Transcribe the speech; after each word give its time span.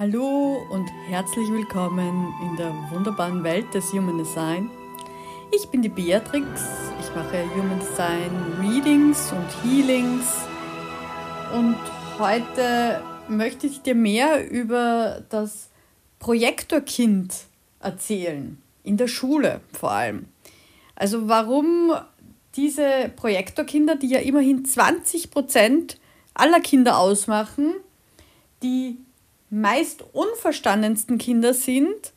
Hallo 0.00 0.64
und 0.70 0.88
herzlich 1.08 1.50
willkommen 1.50 2.32
in 2.40 2.56
der 2.56 2.72
wunderbaren 2.92 3.42
Welt 3.42 3.74
des 3.74 3.92
Human 3.92 4.16
Design. 4.16 4.70
Ich 5.52 5.66
bin 5.70 5.82
die 5.82 5.88
Beatrix, 5.88 6.46
ich 7.00 7.12
mache 7.16 7.42
Human 7.56 7.80
Design 7.80 8.30
Readings 8.60 9.32
und 9.32 9.48
Healings 9.64 10.36
und 11.52 11.74
heute 12.16 13.02
möchte 13.26 13.66
ich 13.66 13.82
dir 13.82 13.96
mehr 13.96 14.48
über 14.48 15.24
das 15.30 15.68
Projektorkind 16.20 17.34
erzählen, 17.80 18.62
in 18.84 18.98
der 18.98 19.08
Schule 19.08 19.62
vor 19.72 19.90
allem. 19.90 20.26
Also 20.94 21.26
warum 21.26 21.92
diese 22.54 23.10
Projektorkinder, 23.16 23.96
die 23.96 24.10
ja 24.10 24.20
immerhin 24.20 24.64
20 24.64 25.32
Prozent 25.32 25.98
aller 26.34 26.60
Kinder 26.60 26.98
ausmachen, 26.98 27.74
die 28.62 28.98
meist 29.50 30.04
unverstandensten 30.12 31.18
Kinder 31.18 31.54
sind 31.54 32.12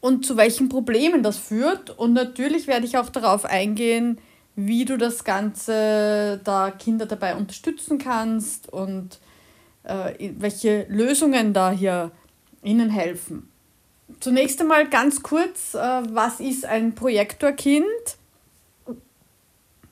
und 0.00 0.26
zu 0.26 0.36
welchen 0.36 0.68
Problemen 0.68 1.22
das 1.22 1.38
führt. 1.38 1.90
Und 1.90 2.12
natürlich 2.12 2.66
werde 2.66 2.86
ich 2.86 2.98
auch 2.98 3.08
darauf 3.08 3.44
eingehen, 3.44 4.18
wie 4.56 4.84
du 4.84 4.96
das 4.96 5.24
Ganze 5.24 6.40
da 6.44 6.70
Kinder 6.70 7.06
dabei 7.06 7.36
unterstützen 7.36 7.98
kannst 7.98 8.72
und 8.72 9.18
äh, 9.84 10.30
welche 10.38 10.86
Lösungen 10.88 11.52
da 11.52 11.70
hier 11.70 12.10
ihnen 12.62 12.90
helfen. 12.90 13.48
Zunächst 14.20 14.60
einmal 14.60 14.88
ganz 14.88 15.22
kurz, 15.22 15.74
äh, 15.74 15.78
was 15.78 16.40
ist 16.40 16.64
ein 16.64 16.94
Projektorkind? 16.94 17.84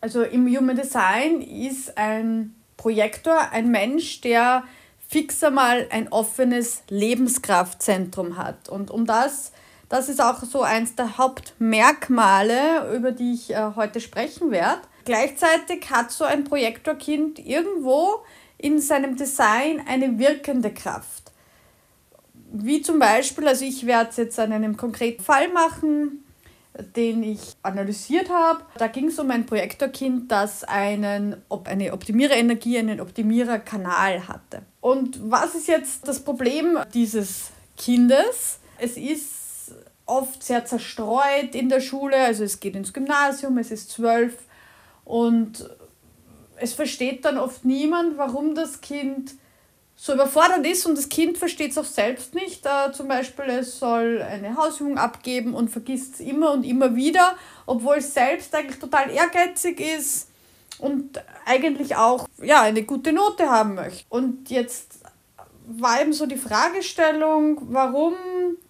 Also 0.01 0.23
im 0.23 0.47
Human 0.47 0.77
Design 0.77 1.41
ist 1.41 1.97
ein 1.97 2.55
Projektor 2.77 3.51
ein 3.53 3.71
Mensch, 3.71 4.21
der 4.21 4.65
fix 5.13 5.45
einmal 5.45 5.87
ein 5.91 6.11
offenes 6.11 6.85
Lebenskraftzentrum 6.89 8.39
hat. 8.39 8.71
Und 8.71 8.91
um 8.91 9.05
das, 9.05 9.53
das 9.91 10.09
ist 10.09 10.23
auch 10.23 10.43
so 10.43 10.63
eins 10.63 10.95
der 10.95 11.19
Hauptmerkmale, 11.19 12.97
über 12.97 13.13
die 13.13 13.35
ich 13.35 13.51
äh, 13.51 13.73
heute 13.77 14.01
sprechen 14.01 14.51
werde. 14.51 14.81
Gleichzeitig 15.05 15.91
hat 15.91 16.13
so 16.13 16.25
ein 16.25 16.45
Projektorkind 16.45 17.39
irgendwo 17.39 18.25
in 18.57 18.81
seinem 18.81 19.17
Design 19.17 19.83
eine 19.87 20.19
wirkende 20.19 20.73
Kraft. 20.73 21.31
Wie 22.51 22.81
zum 22.81 22.99
Beispiel, 22.99 23.47
also 23.47 23.67
ich 23.67 23.85
werde 23.85 24.09
es 24.11 24.17
jetzt 24.17 24.39
an 24.39 24.51
einem 24.51 24.79
konkreten 24.79 25.23
Fall 25.23 25.49
machen, 25.49 26.25
den 26.97 27.23
ich 27.23 27.53
analysiert 27.63 28.31
habe. 28.31 28.63
Da 28.79 28.87
ging 28.87 29.09
es 29.09 29.19
um 29.19 29.31
ein 29.31 29.45
Projektorkind, 29.45 30.33
das 30.33 30.65
einen, 30.65 31.37
eine 31.65 31.93
Optimiererenergie, 31.93 32.79
einen 32.79 33.01
Optimiererkanal 33.03 34.27
hatte. 34.27 34.63
Und 34.83 35.31
was 35.31 35.55
ist 35.55 35.69
jetzt 35.69 36.09
das 36.09 36.25
Problem 36.25 36.77
dieses 36.93 37.51
Kindes? 37.77 38.59
Es 38.79 38.97
ist 38.97 39.77
oft 40.07 40.43
sehr 40.43 40.67
zerstreut 40.67 41.55
in 41.55 41.69
der 41.69 41.81
Schule, 41.81 42.17
also 42.17 42.43
es 42.43 42.59
geht 42.59 42.75
ins 42.75 42.93
Gymnasium, 42.93 43.59
es 43.59 43.71
ist 43.71 43.93
zwölf 43.93 44.35
und 45.05 45.71
es 46.57 46.75
versteht 46.75 47.25
dann 47.25 47.39
oft 47.39 47.65
niemand, 47.65 48.19
warum 48.19 48.57
das 48.57 48.81
Kind 48.81 49.35
so 49.95 50.15
überfordert 50.15 50.67
ist 50.67 50.85
und 50.85 50.99
das 50.99 51.09
Kind 51.09 51.39
versteht 51.39 51.71
es 51.71 51.79
auch 51.79 51.85
selbst 51.85 52.35
nicht. 52.35 52.67
Äh, 52.67 52.91
zum 52.91 53.07
Beispiel, 53.07 53.45
es 53.45 53.79
soll 53.79 54.21
eine 54.21 54.57
Hausübung 54.57 54.99
abgeben 54.99 55.55
und 55.55 55.71
vergisst 55.71 56.15
es 56.15 56.21
immer 56.21 56.51
und 56.51 56.65
immer 56.65 56.97
wieder, 56.97 57.37
obwohl 57.67 57.99
es 57.99 58.13
selbst 58.13 58.53
eigentlich 58.53 58.81
total 58.81 59.11
ehrgeizig 59.11 59.79
ist 59.79 60.32
und 60.83 61.23
eigentlich 61.47 61.95
auch 61.97 62.29
ja, 62.43 62.63
eine 62.63 62.83
gute 62.83 63.13
Note 63.13 63.49
haben 63.49 63.77
möchte. 63.77 64.05
Und 64.09 64.51
jetzt 64.51 64.99
war 65.65 66.01
eben 66.01 66.13
so 66.13 66.27
die 66.27 66.37
Fragestellung, 66.37 67.61
warum 67.71 68.15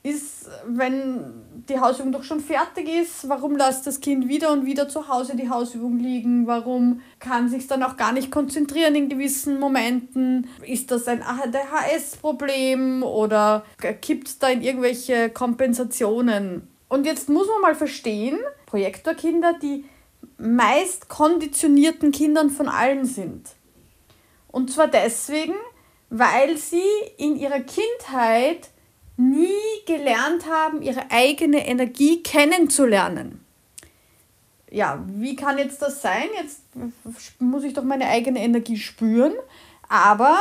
ist, 0.02 0.46
wenn 0.66 1.32
die 1.68 1.80
Hausübung 1.80 2.12
doch 2.12 2.22
schon 2.22 2.40
fertig 2.40 2.86
ist, 2.86 3.28
warum 3.30 3.56
lässt 3.56 3.86
das 3.86 4.00
Kind 4.00 4.28
wieder 4.28 4.52
und 4.52 4.66
wieder 4.66 4.90
zu 4.90 5.08
Hause 5.08 5.36
die 5.36 5.48
Hausübung 5.48 5.98
liegen? 5.98 6.46
Warum 6.46 7.00
kann 7.18 7.48
sich 7.48 7.66
dann 7.66 7.82
auch 7.82 7.96
gar 7.96 8.12
nicht 8.12 8.30
konzentrieren 8.30 8.94
in 8.94 9.08
gewissen 9.08 9.58
Momenten? 9.58 10.48
Ist 10.66 10.90
das 10.90 11.08
ein 11.08 11.22
ADHS-Problem 11.22 13.02
oder 13.02 13.64
gibt 14.02 14.28
es 14.28 14.38
da 14.38 14.48
in 14.48 14.60
irgendwelche 14.60 15.30
Kompensationen? 15.30 16.68
Und 16.88 17.06
jetzt 17.06 17.30
muss 17.30 17.46
man 17.46 17.62
mal 17.62 17.74
verstehen, 17.74 18.38
Projektorkinder, 18.66 19.54
die 19.62 19.86
meist 20.38 21.08
konditionierten 21.08 22.12
Kindern 22.12 22.50
von 22.50 22.68
allen 22.68 23.04
sind. 23.04 23.48
Und 24.48 24.70
zwar 24.70 24.88
deswegen, 24.88 25.54
weil 26.10 26.56
sie 26.58 26.82
in 27.16 27.36
ihrer 27.36 27.60
Kindheit 27.60 28.68
nie 29.16 29.48
gelernt 29.86 30.46
haben, 30.46 30.82
ihre 30.82 31.10
eigene 31.10 31.66
Energie 31.66 32.22
kennenzulernen. 32.22 33.44
Ja, 34.70 35.04
wie 35.06 35.36
kann 35.36 35.58
jetzt 35.58 35.82
das 35.82 36.00
sein? 36.00 36.28
Jetzt 36.34 36.62
muss 37.38 37.64
ich 37.64 37.74
doch 37.74 37.84
meine 37.84 38.08
eigene 38.08 38.40
Energie 38.40 38.78
spüren. 38.78 39.34
Aber 39.88 40.38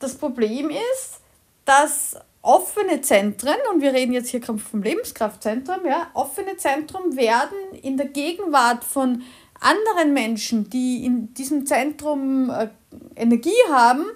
das 0.00 0.16
Problem 0.16 0.70
ist, 0.70 1.20
dass 1.64 2.16
offene 2.42 3.00
Zentren, 3.00 3.56
und 3.72 3.80
wir 3.80 3.92
reden 3.92 4.12
jetzt 4.12 4.28
hier 4.28 4.42
vom 4.42 4.82
Lebenskraftzentrum, 4.82 5.86
ja, 5.86 6.08
offene 6.14 6.56
Zentren 6.56 7.16
werden 7.16 7.56
in 7.80 7.96
der 7.96 8.06
Gegenwart 8.06 8.84
von 8.84 9.22
anderen 9.60 10.12
Menschen, 10.12 10.68
die 10.68 11.04
in 11.04 11.32
diesem 11.34 11.66
Zentrum 11.66 12.50
äh, 12.50 12.68
Energie 13.14 13.50
haben, 13.70 14.06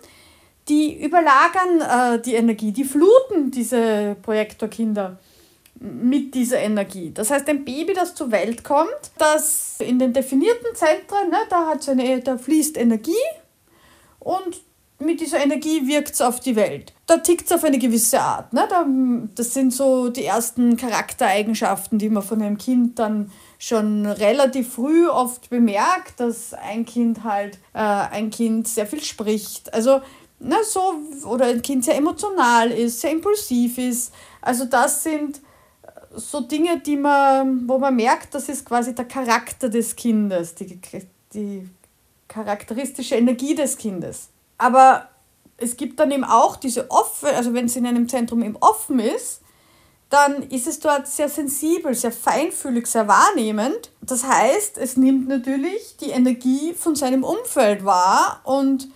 die 0.68 1.00
überlagern 1.00 1.80
äh, 2.16 2.20
die 2.20 2.34
Energie, 2.34 2.72
die 2.72 2.84
fluten 2.84 3.52
diese 3.52 4.16
Projektorkinder 4.22 5.18
mit 5.78 6.34
dieser 6.34 6.58
Energie. 6.58 7.12
Das 7.12 7.30
heißt, 7.30 7.48
ein 7.48 7.64
Baby, 7.64 7.92
das 7.92 8.14
zur 8.14 8.32
Welt 8.32 8.64
kommt, 8.64 9.12
das 9.18 9.76
in 9.78 9.98
den 9.98 10.12
definierten 10.12 10.74
Zentren, 10.74 11.30
ne, 11.30 11.38
da, 11.48 11.66
hat 11.66 11.88
eine, 11.88 12.20
da 12.20 12.38
fließt 12.38 12.76
Energie 12.76 13.12
und 14.18 14.60
mit 14.98 15.20
dieser 15.20 15.42
Energie 15.42 15.86
wirkt 15.86 16.14
es 16.14 16.20
auf 16.20 16.40
die 16.40 16.56
Welt. 16.56 16.92
Da 17.06 17.18
tickt 17.18 17.46
es 17.46 17.52
auf 17.52 17.64
eine 17.64 17.78
gewisse 17.78 18.20
Art. 18.20 18.52
Ne? 18.52 18.66
Da, 18.68 18.86
das 19.34 19.52
sind 19.52 19.72
so 19.72 20.08
die 20.08 20.24
ersten 20.24 20.76
Charaktereigenschaften, 20.76 21.98
die 21.98 22.08
man 22.08 22.22
von 22.22 22.40
einem 22.40 22.56
Kind 22.56 22.98
dann 22.98 23.30
schon 23.58 24.06
relativ 24.06 24.74
früh 24.74 25.08
oft 25.08 25.50
bemerkt, 25.50 26.18
dass 26.18 26.54
ein 26.54 26.86
Kind 26.86 27.24
halt 27.24 27.58
äh, 27.74 27.78
ein 27.78 28.30
Kind 28.30 28.68
sehr 28.68 28.86
viel 28.86 29.02
spricht. 29.02 29.72
Also 29.74 30.00
na, 30.38 30.56
so, 30.64 30.94
oder 31.26 31.46
ein 31.46 31.62
Kind 31.62 31.84
sehr 31.84 31.96
emotional 31.96 32.70
ist, 32.70 33.00
sehr 33.00 33.12
impulsiv 33.12 33.78
ist. 33.78 34.12
Also 34.40 34.64
das 34.64 35.02
sind 35.02 35.40
so 36.14 36.40
Dinge, 36.40 36.80
die 36.80 36.96
man, 36.96 37.68
wo 37.68 37.78
man 37.78 37.94
merkt, 37.94 38.34
das 38.34 38.48
ist 38.48 38.64
quasi 38.64 38.94
der 38.94 39.04
Charakter 39.04 39.68
des 39.68 39.94
Kindes, 39.96 40.54
die, 40.54 40.80
die 41.34 41.68
charakteristische 42.28 43.16
Energie 43.16 43.54
des 43.54 43.76
Kindes. 43.76 44.28
Aber 44.58 45.08
es 45.58 45.76
gibt 45.76 46.00
dann 46.00 46.10
eben 46.10 46.24
auch 46.24 46.56
diese 46.56 46.90
offen, 46.90 47.28
also 47.28 47.54
wenn 47.54 47.66
es 47.66 47.76
in 47.76 47.86
einem 47.86 48.08
Zentrum 48.08 48.42
eben 48.42 48.56
offen 48.56 48.98
ist, 48.98 49.42
dann 50.08 50.42
ist 50.50 50.66
es 50.66 50.78
dort 50.78 51.08
sehr 51.08 51.28
sensibel, 51.28 51.94
sehr 51.94 52.12
feinfühlig, 52.12 52.86
sehr 52.86 53.08
wahrnehmend. 53.08 53.90
Das 54.00 54.24
heißt, 54.24 54.78
es 54.78 54.96
nimmt 54.96 55.28
natürlich 55.28 55.96
die 55.96 56.10
Energie 56.10 56.74
von 56.74 56.94
seinem 56.94 57.24
Umfeld 57.24 57.84
wahr 57.84 58.40
und 58.44 58.88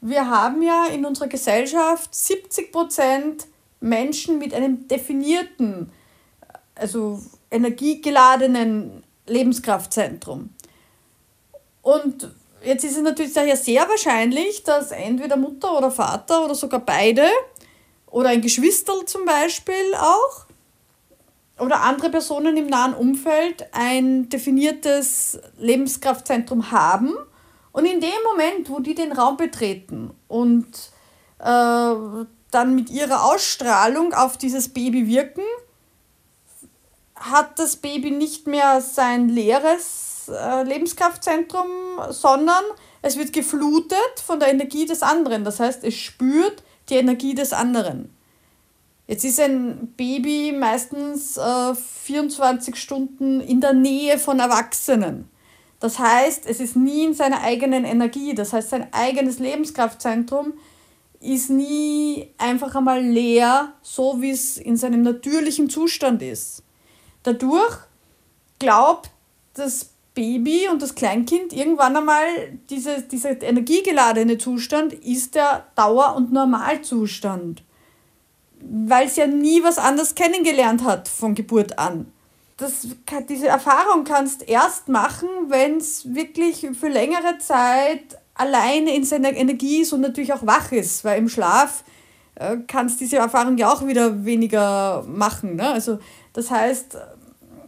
wir 0.00 0.28
haben 0.28 0.62
ja 0.62 0.86
in 0.86 1.04
unserer 1.04 1.28
Gesellschaft 1.28 2.12
70% 2.12 3.46
Menschen 3.80 4.38
mit 4.38 4.54
einem 4.54 4.88
definierten, 4.88 5.92
also 6.74 7.20
energiegeladenen 7.50 9.04
Lebenskraftzentrum. 9.26 10.50
Und 11.82 12.28
jetzt 12.66 12.84
ist 12.84 12.96
es 12.96 13.02
natürlich 13.02 13.32
daher 13.32 13.56
sehr 13.56 13.88
wahrscheinlich, 13.88 14.64
dass 14.64 14.90
entweder 14.90 15.36
Mutter 15.36 15.76
oder 15.76 15.90
Vater 15.90 16.44
oder 16.44 16.54
sogar 16.54 16.80
beide 16.80 17.26
oder 18.06 18.30
ein 18.30 18.42
Geschwister 18.42 18.94
zum 19.06 19.24
Beispiel 19.24 19.94
auch 19.98 20.46
oder 21.58 21.82
andere 21.82 22.10
Personen 22.10 22.56
im 22.56 22.66
nahen 22.66 22.92
Umfeld 22.94 23.66
ein 23.72 24.28
definiertes 24.28 25.38
Lebenskraftzentrum 25.58 26.70
haben. 26.70 27.14
Und 27.72 27.86
in 27.86 28.00
dem 28.00 28.10
Moment, 28.24 28.68
wo 28.68 28.80
die 28.80 28.94
den 28.94 29.12
Raum 29.12 29.36
betreten 29.36 30.10
und 30.28 30.66
äh, 31.38 31.44
dann 32.50 32.74
mit 32.74 32.90
ihrer 32.90 33.24
Ausstrahlung 33.24 34.12
auf 34.12 34.36
dieses 34.36 34.68
Baby 34.68 35.06
wirken, 35.06 35.44
hat 37.14 37.58
das 37.58 37.76
Baby 37.76 38.10
nicht 38.10 38.46
mehr 38.46 38.80
sein 38.80 39.28
leeres 39.28 40.05
äh, 40.28 40.62
Lebenskraftzentrum, 40.62 41.66
sondern 42.10 42.64
es 43.02 43.16
wird 43.16 43.32
geflutet 43.32 44.20
von 44.24 44.40
der 44.40 44.50
Energie 44.50 44.86
des 44.86 45.02
anderen. 45.02 45.44
Das 45.44 45.60
heißt, 45.60 45.84
es 45.84 45.94
spürt 45.94 46.62
die 46.88 46.96
Energie 46.96 47.34
des 47.34 47.52
anderen. 47.52 48.10
Jetzt 49.06 49.24
ist 49.24 49.38
ein 49.38 49.92
Baby 49.96 50.52
meistens 50.52 51.36
äh, 51.36 51.74
24 51.74 52.74
Stunden 52.76 53.40
in 53.40 53.60
der 53.60 53.72
Nähe 53.72 54.18
von 54.18 54.40
Erwachsenen. 54.40 55.30
Das 55.78 55.98
heißt, 55.98 56.46
es 56.46 56.58
ist 56.58 56.74
nie 56.74 57.04
in 57.04 57.14
seiner 57.14 57.42
eigenen 57.42 57.84
Energie. 57.84 58.34
Das 58.34 58.52
heißt, 58.52 58.70
sein 58.70 58.92
eigenes 58.92 59.38
Lebenskraftzentrum 59.38 60.54
ist 61.20 61.50
nie 61.50 62.30
einfach 62.38 62.74
einmal 62.74 63.02
leer, 63.02 63.72
so 63.82 64.20
wie 64.20 64.30
es 64.30 64.56
in 64.56 64.76
seinem 64.76 65.02
natürlichen 65.02 65.70
Zustand 65.70 66.22
ist. 66.22 66.62
Dadurch 67.22 67.78
glaubt 68.58 69.10
das 69.54 69.90
Baby 70.16 70.66
und 70.72 70.82
das 70.82 70.94
Kleinkind 70.94 71.52
irgendwann 71.52 71.96
einmal, 71.96 72.24
diese, 72.70 73.02
dieser 73.02 73.40
energiegeladene 73.40 74.38
Zustand 74.38 74.94
ist 74.94 75.36
der 75.36 75.66
Dauer- 75.76 76.16
und 76.16 76.32
Normalzustand, 76.32 77.62
weil 78.60 79.06
es 79.06 79.16
ja 79.16 79.26
nie 79.26 79.62
was 79.62 79.78
anderes 79.78 80.14
kennengelernt 80.16 80.82
hat 80.82 81.06
von 81.06 81.34
Geburt 81.34 81.78
an. 81.78 82.10
Das, 82.56 82.88
diese 83.28 83.48
Erfahrung 83.48 84.04
kannst 84.04 84.48
erst 84.48 84.88
machen, 84.88 85.28
wenn 85.48 85.76
es 85.76 86.14
wirklich 86.14 86.66
für 86.72 86.88
längere 86.88 87.36
Zeit 87.38 88.18
alleine 88.34 88.96
in 88.96 89.04
seiner 89.04 89.34
Energie 89.34 89.82
ist 89.82 89.92
und 89.92 90.00
natürlich 90.00 90.32
auch 90.32 90.46
wach 90.46 90.72
ist, 90.72 91.04
weil 91.04 91.18
im 91.18 91.28
Schlaf 91.28 91.84
äh, 92.36 92.56
kannst 92.66 93.00
diese 93.00 93.18
Erfahrung 93.18 93.58
ja 93.58 93.70
auch 93.70 93.86
wieder 93.86 94.24
weniger 94.24 95.04
machen. 95.06 95.56
Ne? 95.56 95.68
Also 95.68 95.98
das 96.32 96.50
heißt, 96.50 96.96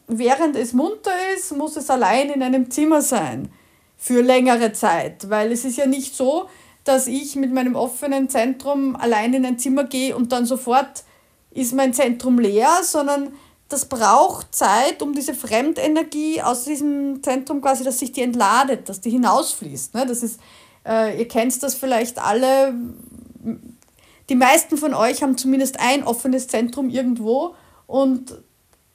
während 0.09 0.57
es 0.57 0.73
munter 0.73 1.13
ist, 1.37 1.57
muss 1.57 1.77
es 1.77 1.91
allein 1.91 2.31
in 2.31 2.43
einem 2.43 2.71
Zimmer 2.71 3.03
sein 3.03 3.51
für 3.97 4.23
längere 4.23 4.73
Zeit, 4.73 5.29
weil 5.29 5.53
es 5.53 5.65
ist 5.65 5.77
ja 5.77 5.87
nicht 5.87 6.17
so, 6.17 6.49
dass 6.85 7.07
ich 7.07 7.37
mit 7.37 7.53
meinem 7.53 7.77
offenen 7.77 8.29
Zentrum 8.31 8.97
allein 8.97 9.35
in 9.35 9.45
ein 9.45 9.59
Zimmer 9.59 9.85
gehe 9.85 10.17
und 10.17 10.33
dann 10.33 10.47
sofort 10.47 11.05
ist 11.51 11.75
mein 11.75 11.93
Zentrum 11.93 12.39
leer, 12.39 12.81
sondern 12.83 13.33
das 13.69 13.85
braucht 13.85 14.55
Zeit, 14.55 15.03
um 15.03 15.13
diese 15.13 15.35
Fremdenergie 15.35 16.41
aus 16.41 16.65
diesem 16.65 17.23
Zentrum 17.23 17.61
quasi, 17.61 17.85
dass 17.85 17.99
sich 17.99 18.13
die 18.13 18.23
entladet, 18.23 18.89
dass 18.89 19.03
die 19.03 19.11
hinausfließt. 19.11 19.95
Ne? 19.95 20.07
Das 20.07 20.23
ist, 20.23 20.41
äh, 20.87 21.19
ihr 21.19 21.29
kennt 21.29 21.63
das 21.63 21.75
vielleicht 21.75 22.19
alle. 22.19 22.75
Die 24.31 24.35
meisten 24.35 24.79
von 24.79 24.95
euch 24.95 25.23
haben 25.23 25.37
zumindest 25.37 25.81
ein 25.81 26.05
offenes 26.05 26.49
Zentrum 26.49 26.89
irgendwo 26.89 27.55
und 27.87 28.39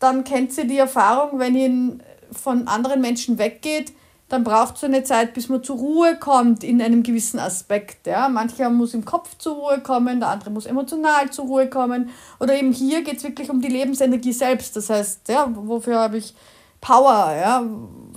dann 0.03 0.25
kennt 0.25 0.57
ihr 0.57 0.65
die 0.65 0.77
Erfahrung, 0.77 1.39
wenn 1.39 1.55
ihr 1.55 1.97
von 2.31 2.67
anderen 2.67 2.99
Menschen 2.99 3.37
weggeht, 3.37 3.93
dann 4.27 4.43
braucht 4.43 4.75
es 4.75 4.83
eine 4.83 5.03
Zeit, 5.03 5.33
bis 5.33 5.47
man 5.47 5.63
zur 5.63 5.77
Ruhe 5.77 6.17
kommt 6.17 6.63
in 6.63 6.81
einem 6.81 7.03
gewissen 7.03 7.39
Aspekt. 7.39 8.07
Ja? 8.07 8.27
Mancher 8.27 8.69
muss 8.69 8.93
im 8.93 9.05
Kopf 9.05 9.37
zur 9.37 9.55
Ruhe 9.55 9.79
kommen, 9.81 10.19
der 10.19 10.29
andere 10.29 10.49
muss 10.49 10.65
emotional 10.65 11.29
zur 11.29 11.45
Ruhe 11.45 11.69
kommen. 11.69 12.09
Oder 12.39 12.55
eben 12.55 12.73
hier 12.73 13.03
geht 13.03 13.17
es 13.17 13.23
wirklich 13.23 13.49
um 13.49 13.61
die 13.61 13.67
Lebensenergie 13.67 14.33
selbst. 14.33 14.75
Das 14.75 14.89
heißt, 14.89 15.29
ja, 15.29 15.49
wofür 15.53 15.99
habe 15.99 16.17
ich 16.17 16.33
Power, 16.81 17.33
ja? 17.39 17.63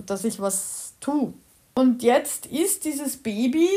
dass 0.06 0.24
ich 0.24 0.40
was 0.40 0.94
tue. 1.00 1.34
Und 1.74 2.02
jetzt 2.02 2.46
ist 2.46 2.84
dieses 2.84 3.18
Baby 3.18 3.68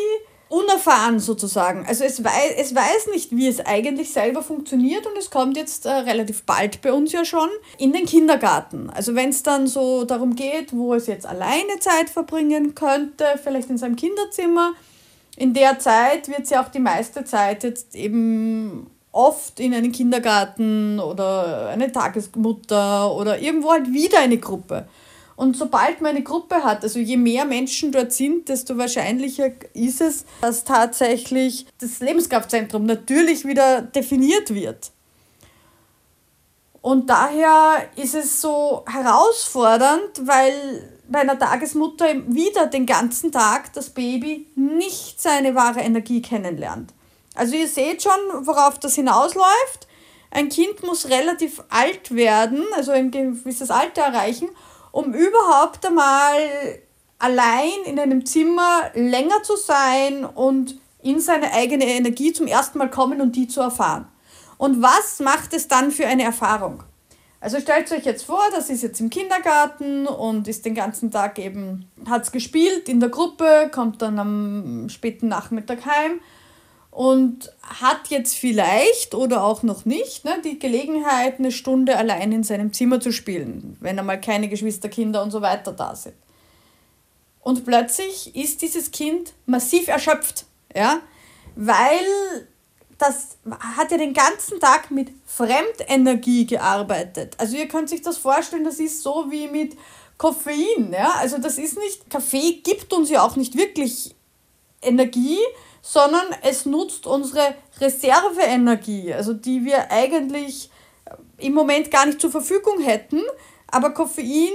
unerfahren 0.50 1.20
sozusagen. 1.20 1.86
Also 1.86 2.04
es 2.04 2.24
weiß, 2.24 2.54
es 2.58 2.76
weiß 2.76 3.08
nicht, 3.14 3.32
wie 3.32 3.48
es 3.48 3.60
eigentlich 3.60 4.12
selber 4.12 4.42
funktioniert 4.42 5.06
und 5.06 5.18
es 5.18 5.30
kommt 5.30 5.56
jetzt 5.56 5.86
äh, 5.86 5.92
relativ 5.92 6.44
bald 6.44 6.82
bei 6.82 6.92
uns 6.92 7.12
ja 7.12 7.24
schon 7.24 7.50
in 7.78 7.94
den 7.94 8.06
Kindergarten. 8.06 8.90
Also 8.90 9.14
wenn 9.14 9.30
es 9.30 9.44
dann 9.44 9.68
so 9.68 10.06
darum 10.06 10.36
geht, 10.36 10.76
wo 10.76 10.96
es 10.96 11.06
jetzt 11.06 11.28
alleine 11.28 11.80
Zeit 11.80 12.10
verbringen 12.10 12.74
könnte, 12.74 13.26
vielleicht 13.42 13.70
in 13.70 13.78
seinem 13.78 13.96
Kinderzimmer, 13.96 14.74
in 15.38 15.54
der 15.54 15.80
Zeit 15.80 16.28
wird 16.28 16.48
sie 16.48 16.58
auch 16.58 16.70
die 16.70 16.80
meiste 16.80 17.24
Zeit 17.24 17.64
jetzt 17.64 17.96
eben 17.96 18.88
oft 19.12 19.60
in 19.60 19.74
einen 19.74 19.92
Kindergarten 19.92 21.00
oder 21.00 21.70
eine 21.70 21.92
Tagesmutter 21.92 23.16
oder 23.16 23.40
irgendwo 23.40 23.72
halt 23.72 23.92
wieder 23.94 24.20
eine 24.20 24.38
Gruppe. 24.38 24.88
Und 25.40 25.56
sobald 25.56 26.02
man 26.02 26.10
eine 26.10 26.24
Gruppe 26.24 26.66
hat, 26.66 26.84
also 26.84 27.00
je 27.00 27.16
mehr 27.16 27.46
Menschen 27.46 27.94
dort 27.94 28.12
sind, 28.12 28.50
desto 28.50 28.78
wahrscheinlicher 28.78 29.52
ist 29.74 30.02
es, 30.02 30.26
dass 30.42 30.66
tatsächlich 30.66 31.66
das 31.80 32.02
Lebenskraftzentrum 32.02 32.86
natürlich 32.86 33.46
wieder 33.46 33.82
definiert 33.82 34.54
wird. 34.54 34.92
Und 36.82 37.10
daher 37.10 37.88
ist 37.96 38.16
es 38.16 38.42
so 38.42 38.84
herausfordernd, 38.86 40.28
weil 40.28 40.92
bei 41.08 41.20
einer 41.20 41.40
Tagesmutter 41.40 42.08
wieder 42.28 42.68
den 42.68 42.86
ganzen 42.86 43.32
Tag 43.32 43.72
das 43.72 43.92
Baby 43.92 44.46
nicht 44.56 45.22
seine 45.22 45.56
wahre 45.56 45.80
Energie 45.80 46.22
kennenlernt. 46.22 46.94
Also 47.34 47.56
ihr 47.56 47.70
seht 47.70 48.04
schon, 48.04 48.20
worauf 48.42 48.78
das 48.78 48.96
hinausläuft. 48.96 49.88
Ein 50.32 50.50
Kind 50.50 50.84
muss 50.84 51.08
relativ 51.08 51.64
alt 51.70 52.14
werden, 52.14 52.66
also 52.76 52.92
ein 52.92 53.10
gewisses 53.10 53.72
Alter 53.72 54.02
erreichen, 54.02 54.50
um 54.92 55.14
überhaupt 55.14 55.86
einmal 55.86 56.38
allein 57.20 57.84
in 57.86 58.00
einem 58.00 58.26
Zimmer 58.26 58.92
länger 58.94 59.44
zu 59.44 59.56
sein 59.58 60.26
und 60.26 60.80
in 61.02 61.20
seine 61.20 61.54
eigene 61.54 61.86
Energie 61.86 62.34
zum 62.34 62.48
ersten 62.48 62.78
Mal 62.78 62.90
kommen 62.90 63.22
und 63.22 63.36
die 63.36 63.48
zu 63.48 63.62
erfahren. 63.62 64.08
Und 64.58 64.82
was 64.82 65.20
macht 65.20 65.54
es 65.54 65.68
dann 65.68 65.92
für 65.92 66.08
eine 66.08 66.24
Erfahrung? 66.24 66.84
Also 67.42 67.60
stellt 67.62 67.90
euch 67.94 68.04
jetzt 68.04 68.26
vor, 68.26 68.42
das 68.54 68.70
ist 68.70 68.84
jetzt 68.84 69.00
im 69.00 69.10
Kindergarten 69.10 70.08
und 70.08 70.48
ist 70.50 70.66
den 70.66 70.76
ganzen 70.76 71.10
Tag 71.10 71.40
eben, 71.40 71.90
hat 72.06 72.24
es 72.24 72.32
gespielt 72.34 72.90
in 72.90 73.00
der 73.00 73.08
Gruppe, 73.08 73.70
kommt 73.74 74.02
dann 74.02 74.20
am 74.20 74.90
späten 74.90 75.30
Nachmittag 75.30 75.86
heim 75.86 76.20
und 77.00 77.50
hat 77.62 78.10
jetzt 78.10 78.36
vielleicht 78.36 79.16
oder 79.16 79.46
auch 79.46 79.64
noch 79.64 79.86
nicht 79.86 80.26
ne, 80.26 80.42
die 80.44 80.60
Gelegenheit, 80.60 81.40
eine 81.40 81.54
Stunde 81.54 81.96
allein 81.96 82.34
in 82.34 82.44
seinem 82.44 82.74
Zimmer 82.74 83.00
zu 83.00 83.14
spielen, 83.14 83.78
wenn 83.80 83.98
einmal 83.98 84.20
keine 84.20 84.50
Geschwisterkinder 84.50 85.24
und 85.24 85.32
so 85.32 85.42
weiter 85.42 85.72
da 85.72 85.96
sind. 85.96 86.16
Und 87.40 87.64
plötzlich 87.64 88.36
ist 88.36 88.62
dieses 88.62 88.92
Kind 88.92 89.32
massiv 89.46 89.88
erschöpft, 89.88 90.44
ja, 90.76 91.00
weil 91.56 92.06
das 92.98 93.38
hat 93.78 93.92
ja 93.92 93.98
den 93.98 94.14
ganzen 94.14 94.60
Tag 94.60 94.92
mit 94.92 95.08
Fremdenergie 95.26 96.48
gearbeitet. 96.48 97.36
Also 97.38 97.56
ihr 97.56 97.70
könnt 97.70 97.88
sich 97.88 98.02
das 98.02 98.18
vorstellen, 98.18 98.66
das 98.66 98.78
ist 98.82 99.04
so 99.04 99.28
wie 99.30 99.48
mit 99.48 99.78
Koffein, 100.18 100.92
ja, 100.92 101.14
also 101.14 101.38
das 101.38 101.60
ist 101.60 101.78
nicht, 101.78 102.10
Kaffee 102.10 102.60
gibt 102.62 102.92
uns 102.92 103.10
ja 103.10 103.26
auch 103.26 103.38
nicht 103.38 103.56
wirklich 103.56 104.14
Energie, 104.82 105.40
sondern 105.82 106.26
es 106.42 106.66
nutzt 106.66 107.08
unsere 107.08 107.56
Reserveenergie, 107.80 109.14
also 109.14 109.34
die 109.34 109.66
wir 109.66 109.92
eigentlich 109.92 110.70
im 111.38 111.54
Moment 111.54 111.92
gar 111.92 112.06
nicht 112.06 112.22
zur 112.22 112.32
Verfügung 112.32 112.82
hätten. 112.82 113.22
Aber 113.68 113.92
Koffein 113.92 114.54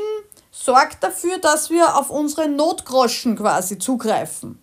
sorgt 0.51 1.03
dafür, 1.03 1.39
dass 1.39 1.71
wir 1.71 1.97
auf 1.97 2.11
unsere 2.11 2.49
Notgroschen 2.49 3.37
quasi 3.37 3.79
zugreifen. 3.79 4.61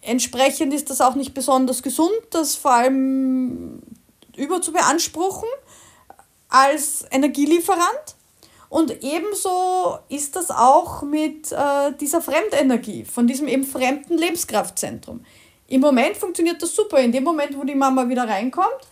Entsprechend 0.00 0.72
ist 0.72 0.90
das 0.90 1.00
auch 1.00 1.14
nicht 1.14 1.34
besonders 1.34 1.82
gesund, 1.82 2.12
das 2.30 2.54
vor 2.54 2.72
allem 2.72 3.82
überzubeanspruchen 4.36 5.48
als 6.48 7.04
Energielieferant. 7.10 8.16
Und 8.68 9.02
ebenso 9.02 9.98
ist 10.08 10.36
das 10.36 10.50
auch 10.50 11.02
mit 11.02 11.52
äh, 11.52 11.92
dieser 11.98 12.20
Fremdenergie, 12.20 13.04
von 13.04 13.26
diesem 13.26 13.48
eben 13.48 13.64
fremden 13.64 14.18
Lebenskraftzentrum. 14.18 15.24
Im 15.68 15.82
Moment 15.82 16.16
funktioniert 16.16 16.62
das 16.62 16.74
super. 16.74 16.98
In 16.98 17.12
dem 17.12 17.24
Moment, 17.24 17.56
wo 17.56 17.62
die 17.62 17.74
Mama 17.74 18.08
wieder 18.08 18.26
reinkommt 18.26 18.88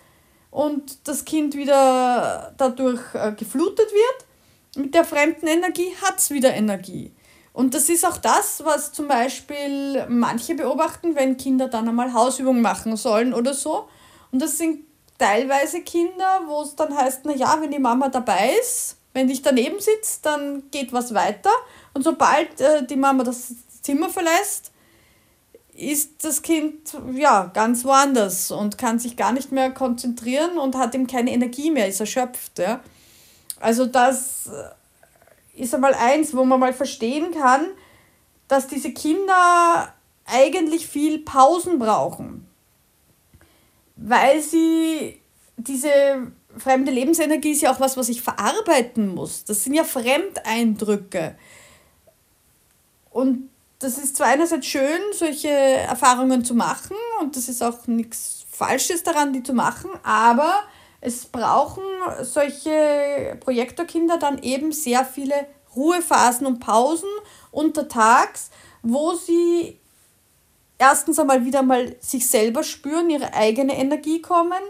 und 0.50 0.98
das 1.08 1.24
Kind 1.24 1.54
wieder 1.56 2.54
dadurch 2.56 3.00
äh, 3.14 3.32
geflutet 3.32 3.90
wird, 3.90 4.84
mit 4.84 4.94
der 4.94 5.04
fremden 5.04 5.46
Energie 5.46 5.94
hat 6.02 6.18
es 6.18 6.30
wieder 6.30 6.54
Energie. 6.54 7.12
Und 7.54 7.72
das 7.72 7.88
ist 7.88 8.04
auch 8.04 8.18
das, 8.18 8.62
was 8.64 8.92
zum 8.92 9.08
Beispiel 9.08 10.04
manche 10.08 10.54
beobachten, 10.54 11.16
wenn 11.16 11.38
Kinder 11.38 11.68
dann 11.68 11.88
einmal 11.88 12.12
Hausübungen 12.12 12.60
machen 12.60 12.96
sollen 12.98 13.32
oder 13.32 13.54
so. 13.54 13.88
Und 14.30 14.42
das 14.42 14.58
sind 14.58 14.84
teilweise 15.16 15.80
Kinder, 15.80 16.42
wo 16.46 16.60
es 16.60 16.76
dann 16.76 16.94
heißt, 16.94 17.24
naja, 17.24 17.56
wenn 17.60 17.70
die 17.70 17.78
Mama 17.78 18.10
dabei 18.10 18.54
ist, 18.60 18.98
wenn 19.14 19.30
ich 19.30 19.40
daneben 19.40 19.80
sitze, 19.80 20.20
dann 20.20 20.64
geht 20.70 20.92
was 20.92 21.14
weiter. 21.14 21.48
Und 21.94 22.02
sobald 22.02 22.60
äh, 22.60 22.84
die 22.84 22.96
Mama 22.96 23.24
das 23.24 23.54
Zimmer 23.80 24.10
verlässt, 24.10 24.72
ist 25.76 26.24
das 26.24 26.42
Kind 26.42 26.96
ja 27.12 27.50
ganz 27.52 27.84
woanders 27.84 28.50
und 28.50 28.78
kann 28.78 28.98
sich 28.98 29.16
gar 29.16 29.32
nicht 29.32 29.52
mehr 29.52 29.70
konzentrieren 29.70 30.58
und 30.58 30.74
hat 30.74 30.94
ihm 30.94 31.06
keine 31.06 31.32
Energie 31.32 31.70
mehr, 31.70 31.86
ist 31.86 32.00
erschöpft. 32.00 32.58
Ja? 32.58 32.80
Also 33.60 33.86
das 33.86 34.48
ist 35.54 35.74
einmal 35.74 35.94
eins, 35.94 36.34
wo 36.34 36.44
man 36.44 36.60
mal 36.60 36.72
verstehen 36.72 37.32
kann, 37.32 37.66
dass 38.48 38.66
diese 38.68 38.92
Kinder 38.92 39.92
eigentlich 40.24 40.86
viel 40.86 41.18
Pausen 41.18 41.78
brauchen, 41.78 42.46
weil 43.96 44.40
sie 44.40 45.20
diese 45.56 46.32
fremde 46.58 46.90
Lebensenergie 46.90 47.52
ist 47.52 47.62
ja 47.62 47.72
auch 47.72 47.80
was, 47.80 47.96
was 47.96 48.08
ich 48.08 48.22
verarbeiten 48.22 49.14
muss. 49.14 49.44
Das 49.44 49.64
sind 49.64 49.74
ja 49.74 49.84
Fremdeindrücke. 49.84 51.36
Und 53.10 53.50
das 53.78 53.98
ist 53.98 54.16
zwar 54.16 54.28
einerseits 54.28 54.66
schön, 54.66 55.00
solche 55.12 55.48
Erfahrungen 55.48 56.44
zu 56.44 56.54
machen 56.54 56.96
und 57.20 57.36
das 57.36 57.48
ist 57.48 57.62
auch 57.62 57.86
nichts 57.86 58.46
Falsches 58.50 59.02
daran, 59.02 59.32
die 59.32 59.42
zu 59.42 59.52
machen, 59.52 59.90
aber 60.02 60.62
es 61.00 61.26
brauchen 61.26 61.82
solche 62.22 63.36
Projektorkinder 63.40 64.18
dann 64.18 64.42
eben 64.42 64.72
sehr 64.72 65.04
viele 65.04 65.34
Ruhephasen 65.74 66.46
und 66.46 66.58
Pausen 66.58 67.08
untertags, 67.50 68.50
wo 68.82 69.14
sie 69.14 69.78
erstens 70.78 71.18
einmal 71.18 71.44
wieder 71.44 71.62
mal 71.62 71.96
sich 72.00 72.28
selber 72.28 72.62
spüren, 72.62 73.10
ihre 73.10 73.34
eigene 73.34 73.76
Energie 73.76 74.22
kommen, 74.22 74.62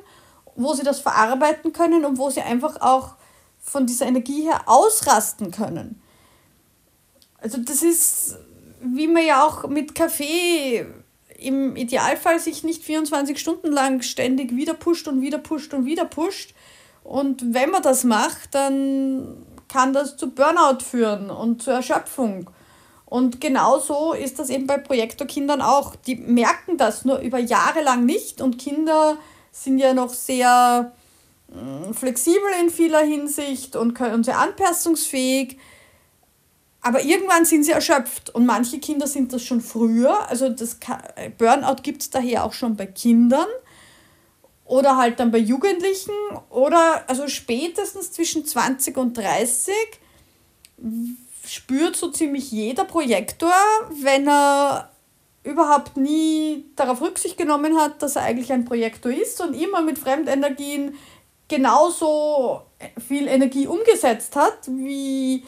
wo 0.57 0.75
sie 0.75 0.83
das 0.83 1.01
verarbeiten 1.01 1.73
können 1.73 2.05
und 2.05 2.19
wo 2.19 2.31
sie 2.31 2.43
einfach 2.43 2.81
auch 2.81 3.15
von 3.61 3.87
dieser 3.87 4.07
Energie 4.07 4.43
her 4.43 4.63
ausrasten 4.67 5.51
können. 5.51 6.01
Also 7.39 7.59
das 7.59 7.83
ist, 7.83 8.37
wie 8.95 9.09
man 9.09 9.25
ja 9.25 9.45
auch 9.45 9.69
mit 9.69 9.95
Kaffee 9.95 10.87
im 11.39 11.77
Idealfall 11.77 12.41
sich 12.41 12.65
nicht 12.65 12.83
24 12.83 13.39
Stunden 13.39 13.71
lang 13.71 14.03
ständig 14.03 14.57
wieder 14.57 14.75
pusht 14.75 15.09
und 15.09 15.21
wieder 15.21 15.39
pusht 15.39 15.75
und 15.75 15.85
wieder 15.85 16.05
pusht. 16.05 16.55
Und 17.05 17.55
wenn 17.55 17.71
man 17.71 17.83
das 17.83 18.05
macht, 18.05 18.55
dann 18.55 19.47
kann 19.69 19.93
das 19.93 20.17
zu 20.17 20.31
Burnout 20.31 20.83
führen 20.83 21.31
und 21.31 21.63
zur 21.63 21.75
Erschöpfung. 21.75 22.51
Und 23.05 23.41
genauso 23.41 24.13
ist 24.13 24.39
das 24.39 24.51
eben 24.51 24.67
bei 24.67 24.79
Projektorkindern 24.79 25.63
auch. 25.63 25.95
Die 25.95 26.17
merken 26.17 26.77
das 26.77 27.05
nur 27.05 27.21
über 27.21 27.39
Jahre 27.39 27.83
lang 27.83 28.05
nicht 28.05 28.41
und 28.41 28.59
Kinder 28.59 29.17
sind 29.53 29.79
ja 29.79 29.95
noch 29.95 30.13
sehr 30.13 30.93
mm, 31.49 31.93
flexibel 31.93 32.49
in 32.61 32.69
vieler 32.69 33.01
Hinsicht 33.01 33.77
und 33.77 33.95
können 33.95 34.25
sehr 34.25 34.39
anpassungsfähig. 34.39 35.59
Aber 36.87 37.03
irgendwann 37.03 37.45
sind 37.45 37.65
sie 37.65 37.73
erschöpft 37.73 38.33
und 38.33 38.47
manche 38.47 38.79
Kinder 38.79 39.09
sind 39.09 39.33
das 39.33 39.43
schon 39.43 39.61
früher. 39.61 40.31
Also 40.31 40.49
das 40.51 40.79
Burnout 41.37 41.83
gibt 41.83 42.03
es 42.03 42.11
daher 42.11 42.45
auch 42.45 42.53
schon 42.53 42.77
bei 42.77 42.87
Kindern 42.87 43.49
oder 44.65 44.97
halt 44.97 45.19
dann 45.19 45.33
bei 45.33 45.39
Jugendlichen 45.39 46.13
oder 46.49 47.03
also 47.09 47.27
spätestens 47.27 48.13
zwischen 48.13 48.47
20 48.47 48.97
und 48.99 49.19
30 49.19 49.75
spürt 51.45 51.97
so 51.97 52.13
ziemlich 52.13 52.53
jeder 52.53 52.85
Projektor, 52.85 53.53
wenn 53.91 54.29
er 54.29 54.93
überhaupt 55.43 55.97
nie 55.97 56.67
darauf 56.77 57.01
Rücksicht 57.01 57.37
genommen 57.37 57.77
hat, 57.81 58.01
dass 58.01 58.15
er 58.15 58.23
eigentlich 58.23 58.53
ein 58.53 58.65
Projektor 58.65 59.11
ist 59.11 59.41
und 59.41 59.55
immer 59.55 59.83
mit 59.83 59.99
Fremdenergien 59.99 60.95
genauso 61.49 62.63
viel 63.09 63.27
Energie 63.27 63.67
umgesetzt 63.67 64.37
hat 64.37 64.69
wie 64.69 65.43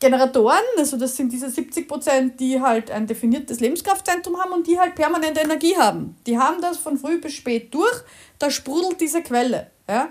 Generatoren, 0.00 0.62
also 0.76 0.96
das 0.96 1.16
sind 1.16 1.32
diese 1.32 1.50
70 1.50 1.88
Prozent, 1.88 2.38
die 2.38 2.60
halt 2.60 2.90
ein 2.90 3.08
definiertes 3.08 3.58
Lebenskraftzentrum 3.58 4.38
haben 4.38 4.52
und 4.52 4.66
die 4.66 4.78
halt 4.78 4.94
permanente 4.94 5.40
Energie 5.40 5.76
haben. 5.76 6.16
Die 6.26 6.38
haben 6.38 6.60
das 6.60 6.78
von 6.78 6.98
früh 6.98 7.20
bis 7.20 7.32
spät 7.32 7.74
durch, 7.74 8.02
da 8.38 8.50
sprudelt 8.50 9.00
diese 9.00 9.22
Quelle. 9.22 9.70
Ja? 9.88 10.10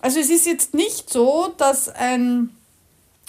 Also 0.00 0.18
es 0.18 0.28
ist 0.28 0.46
jetzt 0.46 0.74
nicht 0.74 1.08
so, 1.08 1.54
dass 1.56 1.88
ein 1.88 2.50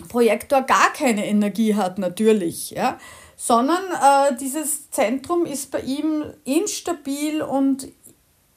Projektor 0.10 0.64
gar 0.64 0.92
keine 0.94 1.28
Energie 1.28 1.76
hat, 1.76 2.00
natürlich, 2.00 2.72
ja? 2.72 2.98
sondern 3.36 3.84
äh, 3.92 4.36
dieses 4.36 4.90
Zentrum 4.90 5.46
ist 5.46 5.70
bei 5.70 5.82
ihm 5.82 6.26
instabil 6.44 7.44
und 7.44 7.88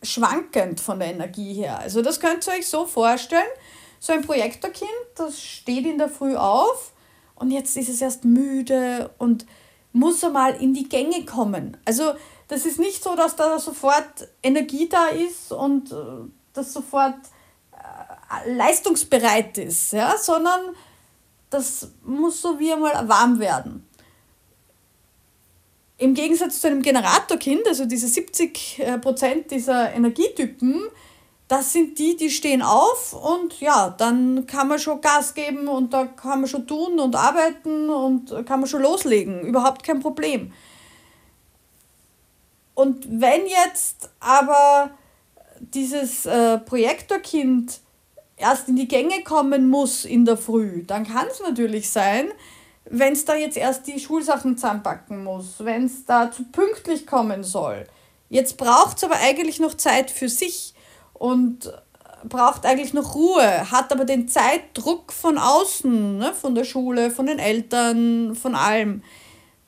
schwankend 0.02 0.80
von 0.80 0.98
der 0.98 1.08
Energie 1.08 1.52
her. 1.52 1.78
Also 1.78 2.00
das 2.00 2.18
könnt 2.18 2.46
ihr 2.46 2.54
euch 2.54 2.66
so 2.66 2.86
vorstellen, 2.86 3.42
so 3.98 4.14
ein 4.14 4.22
Projektorkind, 4.22 4.90
das 5.16 5.42
steht 5.42 5.84
in 5.84 5.98
der 5.98 6.08
Früh 6.08 6.34
auf 6.34 6.89
und 7.40 7.50
jetzt 7.50 7.76
ist 7.76 7.88
es 7.88 8.02
erst 8.02 8.24
müde 8.24 9.10
und 9.18 9.46
muss 9.92 10.22
einmal 10.22 10.54
in 10.62 10.74
die 10.74 10.88
Gänge 10.88 11.24
kommen. 11.24 11.76
Also 11.84 12.12
das 12.48 12.66
ist 12.66 12.78
nicht 12.78 13.02
so, 13.02 13.16
dass 13.16 13.34
da 13.34 13.58
sofort 13.58 14.28
Energie 14.42 14.88
da 14.88 15.06
ist 15.08 15.50
und 15.50 15.90
äh, 15.90 15.94
das 16.52 16.72
sofort 16.72 17.16
äh, 17.72 18.52
leistungsbereit 18.52 19.56
ist, 19.56 19.94
ja? 19.94 20.16
sondern 20.18 20.60
das 21.48 21.88
muss 22.04 22.42
so 22.42 22.58
wie 22.58 22.72
einmal 22.72 23.08
warm 23.08 23.40
werden. 23.40 23.88
Im 25.96 26.14
Gegensatz 26.14 26.60
zu 26.60 26.66
einem 26.66 26.82
Generatorkind, 26.82 27.66
also 27.66 27.86
diese 27.86 28.06
70% 28.06 29.24
äh, 29.24 29.42
dieser 29.50 29.92
Energietypen, 29.92 30.88
das 31.50 31.72
sind 31.72 31.98
die, 31.98 32.16
die 32.16 32.30
stehen 32.30 32.62
auf 32.62 33.12
und 33.12 33.58
ja, 33.60 33.90
dann 33.90 34.46
kann 34.46 34.68
man 34.68 34.78
schon 34.78 35.00
Gas 35.00 35.34
geben 35.34 35.66
und 35.66 35.92
da 35.92 36.06
kann 36.06 36.42
man 36.42 36.48
schon 36.48 36.64
tun 36.64 37.00
und 37.00 37.16
arbeiten 37.16 37.90
und 37.90 38.46
kann 38.46 38.60
man 38.60 38.68
schon 38.68 38.82
loslegen. 38.82 39.40
Überhaupt 39.40 39.82
kein 39.82 39.98
Problem. 39.98 40.52
Und 42.74 43.04
wenn 43.20 43.46
jetzt 43.46 44.10
aber 44.20 44.92
dieses 45.58 46.24
äh, 46.24 46.58
Projektorkind 46.58 47.80
erst 48.36 48.68
in 48.68 48.76
die 48.76 48.86
Gänge 48.86 49.24
kommen 49.24 49.68
muss 49.68 50.04
in 50.04 50.24
der 50.24 50.36
Früh, 50.36 50.84
dann 50.84 51.04
kann 51.04 51.26
es 51.28 51.40
natürlich 51.40 51.90
sein, 51.90 52.28
wenn 52.84 53.14
es 53.14 53.24
da 53.24 53.34
jetzt 53.34 53.56
erst 53.56 53.88
die 53.88 53.98
Schulsachen 53.98 54.56
zusammenpacken 54.56 55.24
muss, 55.24 55.56
wenn 55.58 55.86
es 55.86 56.04
da 56.04 56.30
zu 56.30 56.44
pünktlich 56.44 57.08
kommen 57.08 57.42
soll. 57.42 57.88
Jetzt 58.28 58.56
braucht 58.56 58.98
es 58.98 59.02
aber 59.04 59.16
eigentlich 59.16 59.58
noch 59.58 59.74
Zeit 59.74 60.12
für 60.12 60.28
sich 60.28 60.69
und 61.20 61.70
braucht 62.24 62.64
eigentlich 62.64 62.94
noch 62.94 63.14
Ruhe, 63.14 63.70
hat 63.70 63.92
aber 63.92 64.06
den 64.06 64.26
Zeitdruck 64.26 65.12
von 65.12 65.36
außen, 65.36 66.16
ne, 66.16 66.32
von 66.32 66.54
der 66.54 66.64
Schule, 66.64 67.10
von 67.10 67.26
den 67.26 67.38
Eltern, 67.38 68.34
von 68.34 68.54
allem, 68.54 69.02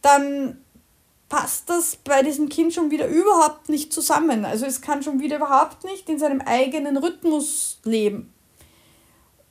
dann 0.00 0.56
passt 1.28 1.68
das 1.68 1.96
bei 1.96 2.22
diesem 2.22 2.48
Kind 2.48 2.72
schon 2.72 2.90
wieder 2.90 3.06
überhaupt 3.06 3.68
nicht 3.68 3.92
zusammen. 3.92 4.46
Also 4.46 4.64
es 4.64 4.80
kann 4.80 5.02
schon 5.02 5.20
wieder 5.20 5.36
überhaupt 5.36 5.84
nicht 5.84 6.08
in 6.08 6.18
seinem 6.18 6.40
eigenen 6.40 6.96
Rhythmus 6.96 7.78
leben. 7.84 8.32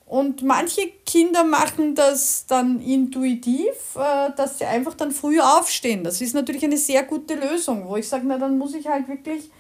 Und 0.08 0.42
manche 0.42 0.88
Kinder 1.06 1.44
machen 1.44 1.94
das 1.94 2.48
dann 2.48 2.82
intuitiv, 2.82 3.96
äh, 3.96 4.32
dass 4.36 4.58
sie 4.58 4.66
einfach 4.66 4.96
dann 4.96 5.12
früher 5.12 5.60
aufstehen. 5.60 6.04
Das 6.04 6.20
ist 6.20 6.34
natürlich 6.34 6.64
eine 6.64 6.78
sehr 6.78 7.04
gute 7.04 7.36
Lösung, 7.36 7.88
wo 7.88 7.96
ich 7.96 8.10
sage, 8.10 8.26
na 8.26 8.40
dann 8.40 8.58
muss 8.58 8.74
ich 8.74 8.88
halt 8.88 9.08
wirklich 9.08 9.52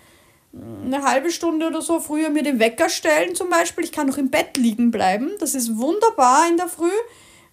eine 0.54 1.04
halbe 1.04 1.32
Stunde 1.32 1.68
oder 1.68 1.82
so 1.82 2.00
früher 2.00 2.30
mir 2.30 2.44
den 2.44 2.60
Wecker 2.60 2.90
stellen 2.90 3.36
zum 3.36 3.50
Beispiel. 3.50 3.84
Ich 3.84 3.92
kann 3.92 4.08
noch 4.08 4.18
im 4.18 4.30
Bett 4.30 4.58
liegen 4.58 4.92
bleiben. 4.92 5.32
Das 5.40 5.56
ist 5.56 5.78
wunderbar 5.78 6.48
in 6.50 6.58
der 6.58 6.68
Früh. 6.68 6.92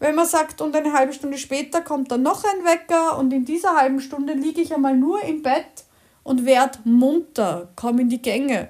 Wenn 0.00 0.14
man 0.14 0.26
sagt, 0.26 0.60
und 0.60 0.74
eine 0.76 0.92
halbe 0.92 1.12
Stunde 1.12 1.38
später 1.38 1.80
kommt 1.80 2.10
dann 2.10 2.22
noch 2.22 2.44
ein 2.44 2.64
Wecker 2.64 3.18
und 3.18 3.32
in 3.32 3.44
dieser 3.44 3.76
halben 3.76 4.00
Stunde 4.00 4.32
liege 4.32 4.60
ich 4.60 4.74
einmal 4.74 4.96
nur 4.96 5.22
im 5.22 5.42
Bett 5.42 5.84
und 6.22 6.44
werde 6.44 6.78
munter, 6.84 7.68
komme 7.74 8.02
in 8.02 8.08
die 8.08 8.22
Gänge 8.22 8.68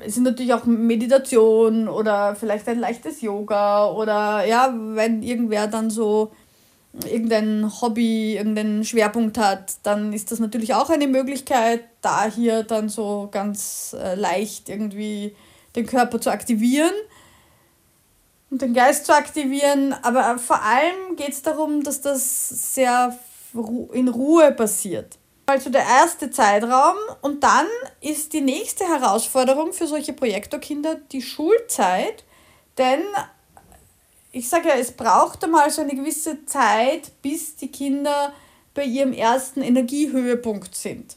es 0.00 0.14
sind 0.14 0.24
natürlich 0.24 0.52
auch 0.52 0.64
Meditation 0.64 1.88
oder 1.88 2.34
vielleicht 2.34 2.68
ein 2.68 2.78
leichtes 2.78 3.20
Yoga 3.20 3.90
oder 3.90 4.44
ja, 4.44 4.72
wenn 4.74 5.22
irgendwer 5.22 5.66
dann 5.66 5.90
so 5.90 6.32
irgendein 7.04 7.70
Hobby, 7.80 8.36
irgendeinen 8.36 8.84
Schwerpunkt 8.84 9.36
hat, 9.38 9.74
dann 9.82 10.12
ist 10.12 10.30
das 10.30 10.38
natürlich 10.38 10.74
auch 10.74 10.90
eine 10.90 11.08
Möglichkeit, 11.08 11.80
da 12.00 12.26
hier 12.26 12.62
dann 12.62 12.88
so 12.88 13.28
ganz 13.30 13.96
äh, 13.98 14.14
leicht 14.14 14.68
irgendwie 14.68 15.34
den 15.74 15.86
Körper 15.86 16.20
zu 16.20 16.30
aktivieren 16.30 16.94
und 18.50 18.62
den 18.62 18.74
Geist 18.74 19.06
zu 19.06 19.14
aktivieren. 19.14 19.94
Aber 20.02 20.38
vor 20.38 20.62
allem 20.62 21.16
geht 21.16 21.30
es 21.30 21.42
darum, 21.42 21.82
dass 21.82 22.00
das 22.00 22.48
sehr 22.74 23.18
in 23.92 24.08
Ruhe 24.08 24.52
passiert. 24.52 25.18
Also 25.46 25.70
der 25.70 25.82
erste 25.82 26.30
Zeitraum 26.30 26.96
und 27.20 27.44
dann 27.44 27.66
ist 28.00 28.32
die 28.32 28.40
nächste 28.40 28.84
Herausforderung 28.84 29.72
für 29.72 29.86
solche 29.86 30.12
Projektorkinder 30.12 30.94
die 31.12 31.20
Schulzeit, 31.20 32.24
denn 32.78 33.02
ich 34.34 34.48
sage 34.48 34.68
ja, 34.68 34.74
es 34.74 34.90
braucht 34.90 35.44
einmal 35.44 35.70
so 35.70 35.82
eine 35.82 35.94
gewisse 35.94 36.44
Zeit, 36.44 37.12
bis 37.22 37.54
die 37.54 37.70
Kinder 37.70 38.32
bei 38.74 38.84
ihrem 38.84 39.12
ersten 39.12 39.62
Energiehöhepunkt 39.62 40.74
sind. 40.74 41.16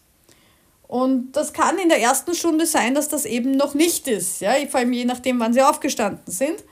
Und 0.88 1.32
das 1.32 1.52
kann 1.52 1.80
in 1.80 1.90
der 1.90 2.00
ersten 2.00 2.36
Stunde 2.36 2.68
sein, 2.68 2.94
dass 2.94 3.10
das 3.10 3.26
eben 3.26 3.52
noch 3.52 3.74
nicht 3.74 4.08
ist, 4.08 4.40
ja, 4.40 4.54
vor 4.70 4.80
allem 4.80 4.94
je 4.94 5.06
nachdem, 5.06 5.40
wann 5.40 5.52
sie 5.52 5.64
aufgestanden 5.64 6.32
sind. 6.32 6.64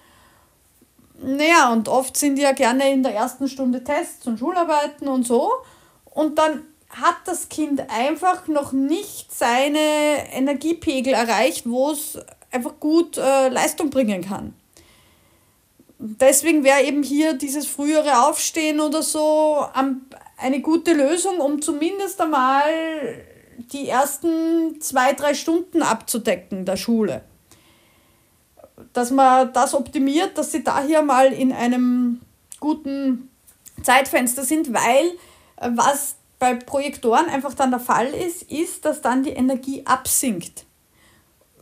Naja, 1.22 1.74
und 1.74 1.90
oft 1.90 2.16
sind 2.16 2.38
ja 2.38 2.52
gerne 2.52 2.92
in 2.92 3.02
der 3.02 3.16
ersten 3.16 3.48
Stunde 3.50 3.84
Tests 3.84 4.28
und 4.28 4.38
Schularbeiten 4.38 5.08
und 5.08 5.26
so. 5.26 5.52
Und 6.06 6.38
dann 6.38 6.62
hat 6.90 7.18
das 7.26 7.50
Kind 7.50 7.90
einfach 7.90 8.48
noch 8.48 8.72
nicht 8.72 9.34
seine 9.34 10.32
Energiepegel 10.32 11.14
erreicht, 11.14 11.68
wo 11.68 11.92
es 11.92 12.20
einfach 12.52 12.80
gut 12.80 13.18
äh, 13.18 13.50
Leistung 13.50 13.90
bringen 13.90 14.24
kann. 14.24 14.54
Deswegen 15.98 16.64
wäre 16.64 16.84
eben 16.84 17.04
hier 17.04 17.34
dieses 17.34 17.68
frühere 17.68 18.28
Aufstehen 18.28 18.82
oder 18.82 19.02
so 19.02 19.66
eine 20.38 20.62
gute 20.62 20.94
Lösung, 20.94 21.40
um 21.40 21.62
zumindest 21.62 22.20
einmal 22.20 22.64
die 23.72 23.88
ersten 23.88 24.82
zwei, 24.82 25.14
drei 25.14 25.34
Stunden 25.34 25.82
abzudecken 25.82 26.66
der 26.66 26.76
Schule. 26.76 27.22
Dass 28.92 29.12
man 29.12 29.54
das 29.54 29.74
optimiert, 29.74 30.38
dass 30.38 30.52
sie 30.52 30.64
da 30.64 30.82
hier 30.82 31.02
mal 31.02 31.32
in 31.32 31.54
einem 31.54 32.22
guten 32.60 33.30
Zeitfenster 33.82 34.44
sind, 34.44 34.74
weil 34.74 35.06
äh, 35.58 35.70
was 35.76 36.16
bei 36.40 36.56
Projektoren 36.56 37.28
einfach 37.28 37.54
dann 37.54 37.72
der 37.72 37.80
Fall 37.80 38.08
ist, 38.08 38.44
ist, 38.44 38.84
dass 38.84 39.02
dann 39.02 39.24
die 39.24 39.32
Energie 39.32 39.86
absinkt 39.86 40.66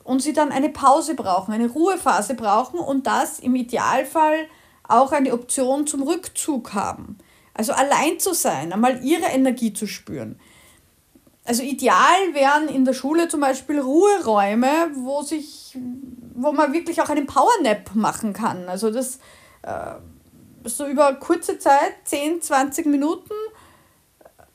und 0.03 0.21
sie 0.21 0.33
dann 0.33 0.51
eine 0.51 0.69
Pause 0.69 1.15
brauchen, 1.15 1.53
eine 1.53 1.67
Ruhephase 1.67 2.35
brauchen 2.35 2.79
und 2.79 3.07
das 3.07 3.39
im 3.39 3.55
Idealfall 3.55 4.47
auch 4.83 5.11
eine 5.11 5.33
Option 5.33 5.87
zum 5.87 6.03
Rückzug 6.03 6.73
haben. 6.73 7.17
Also 7.53 7.73
allein 7.73 8.19
zu 8.19 8.33
sein, 8.33 8.73
einmal 8.73 9.03
ihre 9.03 9.27
Energie 9.27 9.73
zu 9.73 9.87
spüren. 9.87 10.39
Also 11.45 11.61
ideal 11.61 12.33
wären 12.33 12.67
in 12.67 12.85
der 12.85 12.93
Schule 12.93 13.27
zum 13.27 13.41
Beispiel 13.41 13.79
Ruheräume, 13.79 14.91
wo 14.95 15.21
sich, 15.21 15.77
wo 16.33 16.51
man 16.51 16.73
wirklich 16.73 17.01
auch 17.01 17.09
einen 17.09 17.27
Powernap 17.27 17.95
machen 17.95 18.33
kann. 18.33 18.69
Also 18.69 18.91
das 18.91 19.19
äh, 19.61 19.95
so 20.63 20.87
über 20.87 21.13
kurze 21.15 21.59
Zeit, 21.59 21.93
10, 22.05 22.41
20 22.41 22.85
Minuten, 22.85 23.33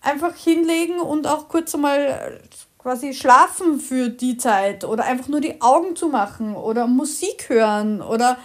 einfach 0.00 0.34
hinlegen 0.34 1.00
und 1.00 1.26
auch 1.26 1.48
kurz 1.48 1.74
einmal 1.74 2.40
quasi 2.88 3.12
schlafen 3.12 3.80
für 3.80 4.08
die 4.08 4.38
Zeit 4.38 4.82
oder 4.82 5.04
einfach 5.04 5.28
nur 5.28 5.42
die 5.42 5.60
Augen 5.60 5.94
zu 5.94 6.08
machen 6.08 6.56
oder 6.56 6.86
Musik 6.86 7.50
hören 7.50 8.00
oder 8.00 8.38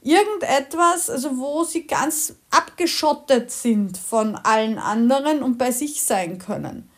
irgendetwas, 0.00 1.10
also 1.10 1.36
wo 1.36 1.64
sie 1.64 1.86
ganz 1.86 2.34
abgeschottet 2.50 3.50
sind 3.50 3.98
von 3.98 4.36
allen 4.36 4.78
anderen 4.78 5.42
und 5.42 5.58
bei 5.58 5.70
sich 5.70 6.02
sein 6.02 6.38
können. 6.38 6.88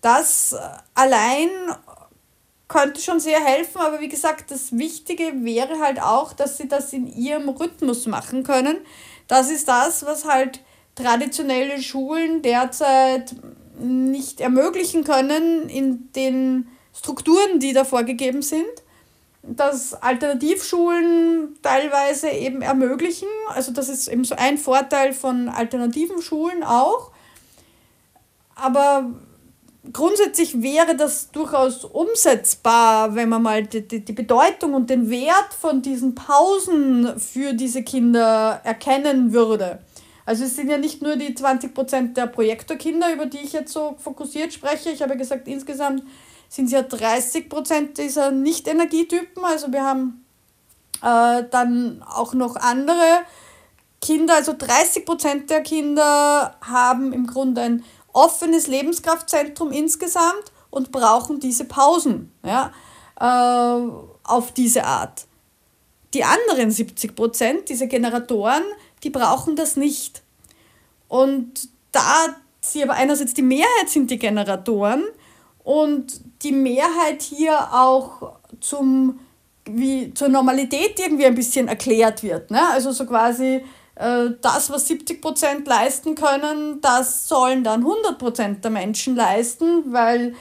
Das 0.00 0.56
allein 0.96 1.48
könnte 2.66 3.00
schon 3.00 3.20
sehr 3.20 3.38
helfen, 3.38 3.80
aber 3.80 4.00
wie 4.00 4.08
gesagt, 4.08 4.50
das 4.50 4.76
Wichtige 4.76 5.44
wäre 5.44 5.78
halt 5.78 6.02
auch, 6.02 6.32
dass 6.32 6.56
sie 6.56 6.66
das 6.66 6.92
in 6.92 7.06
ihrem 7.06 7.48
Rhythmus 7.50 8.06
machen 8.06 8.42
können. 8.42 8.78
Das 9.28 9.48
ist 9.48 9.68
das, 9.68 10.04
was 10.04 10.24
halt 10.24 10.58
traditionelle 10.96 11.80
Schulen 11.80 12.42
derzeit 12.42 13.32
nicht 13.78 14.40
ermöglichen 14.40 15.04
können 15.04 15.68
in 15.68 16.12
den 16.12 16.68
Strukturen, 16.92 17.60
die 17.60 17.72
da 17.72 17.84
vorgegeben 17.84 18.42
sind. 18.42 18.64
Dass 19.42 19.94
Alternativschulen 19.94 21.56
teilweise 21.62 22.30
eben 22.30 22.62
ermöglichen. 22.62 23.28
Also 23.48 23.72
das 23.72 23.88
ist 23.88 24.08
eben 24.08 24.24
so 24.24 24.34
ein 24.34 24.58
Vorteil 24.58 25.12
von 25.12 25.48
alternativen 25.48 26.20
Schulen 26.20 26.64
auch. 26.64 27.12
Aber 28.56 29.10
grundsätzlich 29.92 30.62
wäre 30.62 30.96
das 30.96 31.30
durchaus 31.30 31.84
umsetzbar, 31.84 33.14
wenn 33.14 33.28
man 33.28 33.42
mal 33.42 33.62
die, 33.64 33.86
die, 33.86 34.04
die 34.04 34.12
Bedeutung 34.12 34.74
und 34.74 34.90
den 34.90 35.10
Wert 35.10 35.54
von 35.58 35.82
diesen 35.82 36.14
Pausen 36.14 37.18
für 37.20 37.52
diese 37.52 37.82
Kinder 37.82 38.60
erkennen 38.64 39.32
würde. 39.32 39.78
Also 40.26 40.44
es 40.44 40.56
sind 40.56 40.68
ja 40.68 40.76
nicht 40.76 41.02
nur 41.02 41.16
die 41.16 41.34
20% 41.34 42.14
der 42.14 42.26
Projektorkinder, 42.26 43.12
über 43.12 43.26
die 43.26 43.38
ich 43.38 43.52
jetzt 43.52 43.72
so 43.72 43.94
fokussiert 43.98 44.52
spreche. 44.52 44.90
Ich 44.90 45.00
habe 45.00 45.16
gesagt, 45.16 45.46
insgesamt 45.46 46.02
sind 46.48 46.66
es 46.66 46.72
ja 46.72 46.80
30% 46.80 47.94
dieser 47.94 48.32
Nicht-Energietypen. 48.32 49.44
Also 49.44 49.72
wir 49.72 49.84
haben 49.84 50.24
äh, 51.02 51.44
dann 51.50 52.02
auch 52.02 52.34
noch 52.34 52.56
andere 52.56 53.22
Kinder, 54.02 54.34
also 54.34 54.52
30% 54.52 55.46
der 55.46 55.62
Kinder 55.62 56.56
haben 56.60 57.12
im 57.12 57.26
Grunde 57.26 57.62
ein 57.62 57.84
offenes 58.12 58.66
Lebenskraftzentrum 58.66 59.70
insgesamt 59.72 60.52
und 60.70 60.90
brauchen 60.90 61.38
diese 61.38 61.64
Pausen 61.64 62.32
ja, 62.44 62.72
äh, 63.20 63.90
auf 64.24 64.52
diese 64.52 64.84
Art. 64.84 65.26
Die 66.14 66.24
anderen 66.24 66.70
70 66.70 67.14
Prozent, 67.14 67.68
diese 67.68 67.88
Generatoren, 67.88 68.62
die 69.02 69.10
brauchen 69.10 69.56
das 69.56 69.76
nicht. 69.76 70.22
Und 71.08 71.68
da 71.92 72.36
sie 72.60 72.82
aber 72.82 72.94
einerseits 72.94 73.34
die 73.34 73.42
Mehrheit 73.42 73.88
sind 73.88 74.10
die 74.10 74.18
Generatoren 74.18 75.04
und 75.62 76.20
die 76.42 76.52
Mehrheit 76.52 77.22
hier 77.22 77.72
auch 77.72 78.36
zum, 78.60 79.20
wie, 79.64 80.12
zur 80.14 80.28
Normalität 80.28 80.98
irgendwie 80.98 81.26
ein 81.26 81.34
bisschen 81.34 81.68
erklärt 81.68 82.22
wird. 82.22 82.50
Ne? 82.50 82.60
Also 82.70 82.92
so 82.92 83.06
quasi 83.06 83.62
äh, 83.96 84.30
das, 84.40 84.70
was 84.70 84.86
70 84.88 85.20
Prozent 85.20 85.66
leisten 85.66 86.14
können, 86.14 86.80
das 86.80 87.28
sollen 87.28 87.64
dann 87.64 87.80
100 87.80 88.18
Prozent 88.18 88.64
der 88.64 88.70
Menschen 88.70 89.16
leisten, 89.16 89.92
weil 89.92 90.34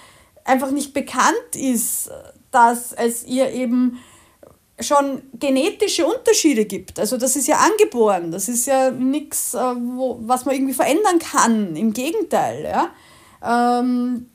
einfach 0.44 0.72
nicht 0.72 0.94
bekannt 0.94 1.56
ist, 1.56 2.12
dass 2.52 2.94
es 2.94 3.24
ihr 3.26 3.52
eben 3.52 4.00
schon 4.79 5.22
genetische 5.39 6.05
Unterschiede 6.05 6.65
gibt. 6.65 7.00
Also 7.00 7.17
das 7.17 7.36
ist 7.36 7.47
ja 7.47 7.58
angeboren, 7.58 8.32
das 8.32 8.50
ist 8.50 8.65
ja 8.65 8.91
nichts, 8.91 9.54
äh, 9.54 9.58
was 9.58 10.45
man 10.45 10.56
irgendwie 10.56 10.73
verändern 10.73 11.19
kann. 11.19 11.76
Im 11.76 11.93
Gegenteil. 11.93 12.63
Ja? 12.63 13.80
Ähm, 13.80 14.30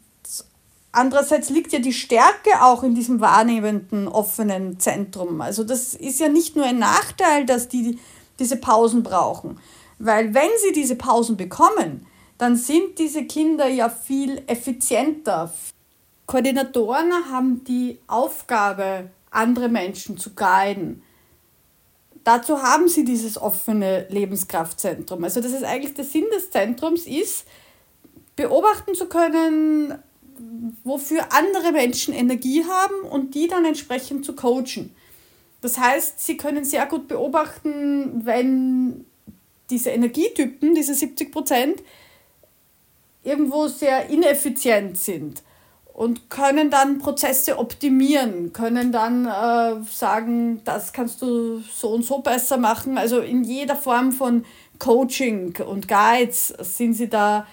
andererseits 0.93 1.51
liegt 1.51 1.73
ja 1.73 1.79
die 1.79 1.93
Stärke 1.93 2.63
auch 2.63 2.83
in 2.83 2.95
diesem 2.95 3.21
wahrnehmenden, 3.21 4.09
offenen 4.09 4.81
Zentrum. 4.81 5.41
Also 5.41 5.63
das 5.63 5.95
ist 5.95 6.21
ja 6.21 6.29
nicht 6.29 6.57
nur 6.57 6.65
ein 6.65 6.79
Nachteil, 6.79 7.45
dass 7.45 7.69
die 7.69 7.99
diese 8.39 8.57
Pausen 8.57 9.03
brauchen. 9.03 9.61
Weil 9.99 10.33
wenn 10.33 10.49
sie 10.65 10.73
diese 10.73 10.97
Pausen 10.97 11.37
bekommen, 11.37 12.07
dann 12.39 12.57
sind 12.57 12.99
diese 12.99 13.25
Kinder 13.25 13.69
ja 13.69 13.91
viel 13.91 14.43
effizienter. 14.47 15.53
Koordinatoren 16.25 17.13
haben 17.31 17.65
die 17.65 17.99
Aufgabe, 18.07 19.11
andere 19.31 19.69
Menschen 19.69 20.19
zu 20.19 20.35
guiden. 20.35 21.03
Dazu 22.25 22.63
haben 22.63 22.89
sie 22.89 23.05
dieses 23.05 23.39
offene 23.39 24.07
Lebenskraftzentrum. 24.11 25.25
Also 25.25 25.41
das 25.41 25.53
ist 25.53 25.65
eigentlich 25.65 25.95
der 25.95 26.05
Sinn 26.05 26.27
des 26.35 26.51
Zentrums 26.51 27.07
ist, 27.07 27.47
beobachten 28.37 28.95
zu 28.95 29.07
können, 29.07 29.99
wofür 30.85 31.33
andere 31.33 31.73
Menschen 31.73 32.13
Energie 32.15 32.65
haben 32.65 33.09
und 33.09 33.35
die 33.35 33.49
dann 33.49 33.65
entsprechend 33.65 34.25
zu 34.25 34.35
coachen. 34.35 34.95
Das 35.61 35.79
heißt, 35.79 36.25
Sie 36.25 36.37
können 36.37 36.65
sehr 36.65 36.87
gut 36.87 37.09
beobachten, 37.09 38.25
wenn 38.25 39.05
diese 39.69 39.91
Energietypen, 39.91 40.75
diese 40.75 40.95
70 40.95 41.31
Prozent, 41.31 41.83
irgendwo 43.23 43.69
sehr 43.69 44.09
ineffizient 44.09 44.97
sind 44.97 45.43
und 46.01 46.31
können 46.31 46.71
dann 46.71 46.99
Prozesse 46.99 47.59
optimieren, 47.59 48.55
können 48.55 48.91
dann 48.91 49.27
äh, 49.27 49.85
sagen, 49.85 50.63
das 50.65 50.95
kannst 50.95 51.21
du 51.21 51.59
so 51.59 51.91
und 51.91 52.07
so 52.07 52.21
besser 52.21 52.57
machen. 52.57 52.97
Also 52.97 53.21
in 53.21 53.45
jeder 53.45 53.77
Form 53.77 54.11
von 54.11 54.47
Coaching 54.79 55.59
und 55.59 55.89
Guides 55.89 56.55
sind 56.61 56.95
sie 56.95 57.11
da, 57.11 57.47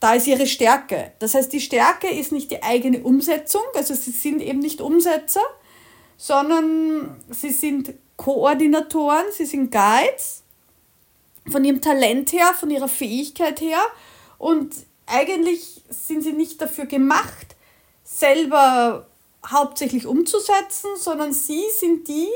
da 0.00 0.14
ist 0.14 0.26
ihre 0.26 0.46
Stärke. 0.46 1.12
Das 1.18 1.34
heißt, 1.34 1.52
die 1.52 1.60
Stärke 1.60 2.08
ist 2.08 2.32
nicht 2.32 2.50
die 2.50 2.62
eigene 2.62 3.00
Umsetzung, 3.00 3.60
also 3.74 3.92
sie 3.92 4.12
sind 4.12 4.40
eben 4.40 4.60
nicht 4.60 4.80
Umsetzer, 4.80 5.44
sondern 6.16 7.20
sie 7.28 7.50
sind 7.50 7.92
Koordinatoren, 8.16 9.26
sie 9.30 9.44
sind 9.44 9.70
Guides 9.70 10.42
von 11.50 11.62
ihrem 11.66 11.82
Talent 11.82 12.32
her, 12.32 12.54
von 12.58 12.70
ihrer 12.70 12.88
Fähigkeit 12.88 13.60
her 13.60 13.82
und 14.38 14.74
eigentlich 15.04 15.82
sind 15.90 16.22
sie 16.22 16.32
nicht 16.32 16.62
dafür 16.62 16.86
gemacht, 16.86 17.56
selber 18.20 19.06
hauptsächlich 19.46 20.06
umzusetzen, 20.06 20.90
sondern 20.96 21.32
sie 21.32 21.64
sind 21.78 22.06
die, 22.08 22.28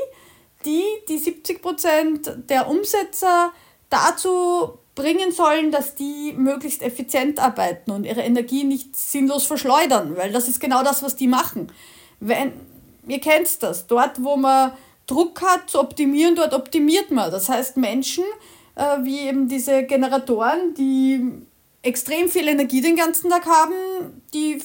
die 0.65 0.83
die 1.07 1.19
70% 1.19 2.47
der 2.47 2.67
Umsetzer 2.67 3.51
dazu 3.89 4.79
bringen 4.95 5.31
sollen, 5.31 5.71
dass 5.71 5.95
die 5.95 6.33
möglichst 6.33 6.81
effizient 6.81 7.39
arbeiten 7.39 7.91
und 7.91 8.05
ihre 8.05 8.21
Energie 8.21 8.63
nicht 8.63 8.95
sinnlos 8.95 9.45
verschleudern, 9.45 10.17
weil 10.17 10.31
das 10.31 10.47
ist 10.47 10.59
genau 10.59 10.83
das, 10.83 11.03
was 11.03 11.15
die 11.15 11.27
machen. 11.27 11.71
Wenn, 12.19 12.53
ihr 13.07 13.19
kennt 13.19 13.61
das, 13.61 13.87
dort 13.87 14.23
wo 14.23 14.37
man 14.37 14.71
Druck 15.05 15.41
hat 15.41 15.69
zu 15.69 15.79
optimieren, 15.79 16.35
dort 16.35 16.53
optimiert 16.53 17.11
man. 17.11 17.29
Das 17.29 17.49
heißt, 17.49 17.77
Menschen 17.77 18.23
äh, 18.75 19.03
wie 19.03 19.19
eben 19.19 19.47
diese 19.47 19.83
Generatoren, 19.83 20.73
die 20.73 21.45
extrem 21.81 22.29
viel 22.29 22.47
Energie 22.47 22.81
den 22.81 22.95
ganzen 22.95 23.29
Tag 23.29 23.45
haben, 23.45 23.73
die 24.33 24.61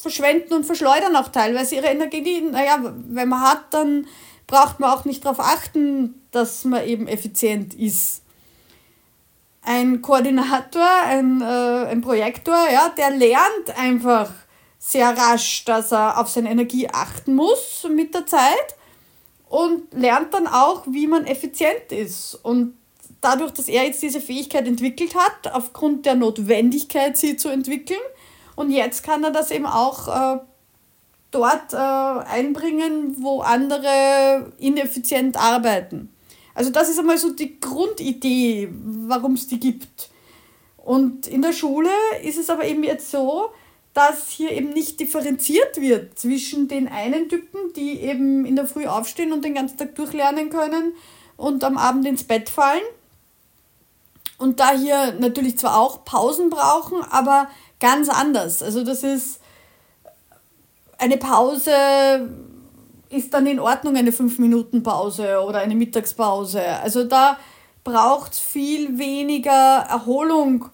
verschwenden 0.00 0.54
und 0.54 0.64
verschleudern 0.64 1.16
auch 1.16 1.28
teilweise 1.28 1.76
ihre 1.76 1.88
Energie. 1.88 2.40
Naja, 2.40 2.78
wenn 3.08 3.28
man 3.28 3.40
hat, 3.40 3.72
dann 3.72 4.06
braucht 4.46 4.80
man 4.80 4.90
auch 4.90 5.04
nicht 5.04 5.24
darauf 5.24 5.40
achten, 5.40 6.22
dass 6.30 6.64
man 6.64 6.86
eben 6.86 7.08
effizient 7.08 7.74
ist. 7.74 8.22
Ein 9.62 10.02
Koordinator, 10.02 10.88
ein, 11.06 11.42
äh, 11.42 11.44
ein 11.90 12.00
Projektor, 12.00 12.56
ja, 12.72 12.88
der 12.96 13.10
lernt 13.10 13.78
einfach, 13.78 14.30
sehr 14.80 15.10
rasch, 15.16 15.64
dass 15.66 15.92
er 15.92 16.18
auf 16.18 16.28
seine 16.28 16.50
Energie 16.50 16.88
achten 16.88 17.34
muss 17.34 17.86
mit 17.94 18.14
der 18.14 18.26
Zeit 18.26 18.76
und 19.48 19.92
lernt 19.92 20.32
dann 20.32 20.46
auch, 20.46 20.84
wie 20.88 21.06
man 21.06 21.26
effizient 21.26 21.92
ist. 21.92 22.34
Und 22.42 22.74
dadurch, 23.20 23.52
dass 23.52 23.68
er 23.68 23.84
jetzt 23.84 24.02
diese 24.02 24.22
Fähigkeit 24.22 24.66
entwickelt 24.66 25.14
hat, 25.14 25.52
aufgrund 25.52 26.06
der 26.06 26.14
Notwendigkeit, 26.14 27.18
sie 27.18 27.36
zu 27.36 27.50
entwickeln, 27.50 28.00
und 28.60 28.70
jetzt 28.70 29.02
kann 29.02 29.24
er 29.24 29.30
das 29.30 29.50
eben 29.50 29.64
auch 29.64 30.08
äh, 30.08 30.38
dort 31.30 31.72
äh, 31.72 31.76
einbringen, 31.76 33.16
wo 33.18 33.40
andere 33.40 34.52
ineffizient 34.58 35.38
arbeiten. 35.38 36.12
Also 36.54 36.70
das 36.70 36.90
ist 36.90 36.98
einmal 36.98 37.16
so 37.16 37.32
die 37.32 37.58
Grundidee, 37.58 38.68
warum 38.70 39.32
es 39.32 39.46
die 39.46 39.58
gibt. 39.58 40.10
Und 40.76 41.26
in 41.26 41.40
der 41.40 41.54
Schule 41.54 41.88
ist 42.22 42.36
es 42.36 42.50
aber 42.50 42.66
eben 42.66 42.84
jetzt 42.84 43.10
so, 43.10 43.48
dass 43.94 44.28
hier 44.28 44.52
eben 44.52 44.74
nicht 44.74 45.00
differenziert 45.00 45.80
wird 45.80 46.18
zwischen 46.18 46.68
den 46.68 46.86
einen 46.86 47.30
Typen, 47.30 47.72
die 47.74 47.98
eben 48.00 48.44
in 48.44 48.56
der 48.56 48.66
Früh 48.66 48.84
aufstehen 48.84 49.32
und 49.32 49.42
den 49.42 49.54
ganzen 49.54 49.78
Tag 49.78 49.94
durchlernen 49.94 50.50
können 50.50 50.92
und 51.38 51.64
am 51.64 51.78
Abend 51.78 52.06
ins 52.06 52.24
Bett 52.24 52.50
fallen 52.50 52.82
und 54.40 54.58
da 54.58 54.72
hier 54.72 55.12
natürlich 55.18 55.58
zwar 55.58 55.78
auch 55.78 56.04
Pausen 56.04 56.48
brauchen, 56.48 57.02
aber 57.10 57.48
ganz 57.80 58.08
anders. 58.08 58.62
Also 58.62 58.84
das 58.84 59.02
ist 59.02 59.40
eine 60.98 61.16
Pause 61.16 61.72
ist 63.10 63.34
dann 63.34 63.46
in 63.46 63.58
Ordnung, 63.58 63.96
eine 63.96 64.12
5-Minuten-Pause 64.12 65.40
oder 65.40 65.58
eine 65.58 65.74
Mittagspause. 65.74 66.62
Also 66.62 67.04
da 67.04 67.38
braucht 67.82 68.32
es 68.32 68.38
viel 68.38 68.98
weniger 68.98 69.86
Erholung 69.88 70.70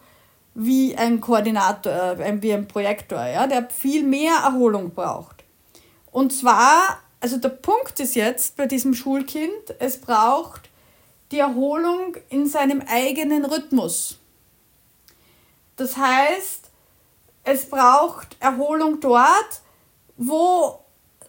wie 0.55 0.97
ein 0.97 1.21
Koordinator, 1.21 2.19
äh, 2.19 2.43
wie 2.43 2.53
ein 2.53 2.69
Projektor, 2.69 3.27
ja, 3.27 3.47
der 3.47 3.69
viel 3.71 4.03
mehr 4.03 4.35
Erholung 4.45 4.91
braucht. 4.91 5.45
Und 6.13 6.33
zwar, 6.33 7.01
also 7.21 7.39
der 7.39 7.51
Punkt 7.51 7.99
ist 8.01 8.15
jetzt 8.15 8.57
bei 8.57 8.67
diesem 8.67 8.95
Schulkind, 8.95 9.75
es 9.79 10.01
braucht 10.01 10.69
die 11.33 11.39
Erholung 11.39 12.17
in 12.29 12.47
seinem 12.47 12.83
eigenen 12.87 13.45
Rhythmus. 13.45 14.19
Das 15.77 15.97
heißt, 15.97 16.66
es 17.47 17.71
braucht 17.71 18.37
Erholung 18.41 19.01
dort, 19.01 19.61
wo 20.17 20.81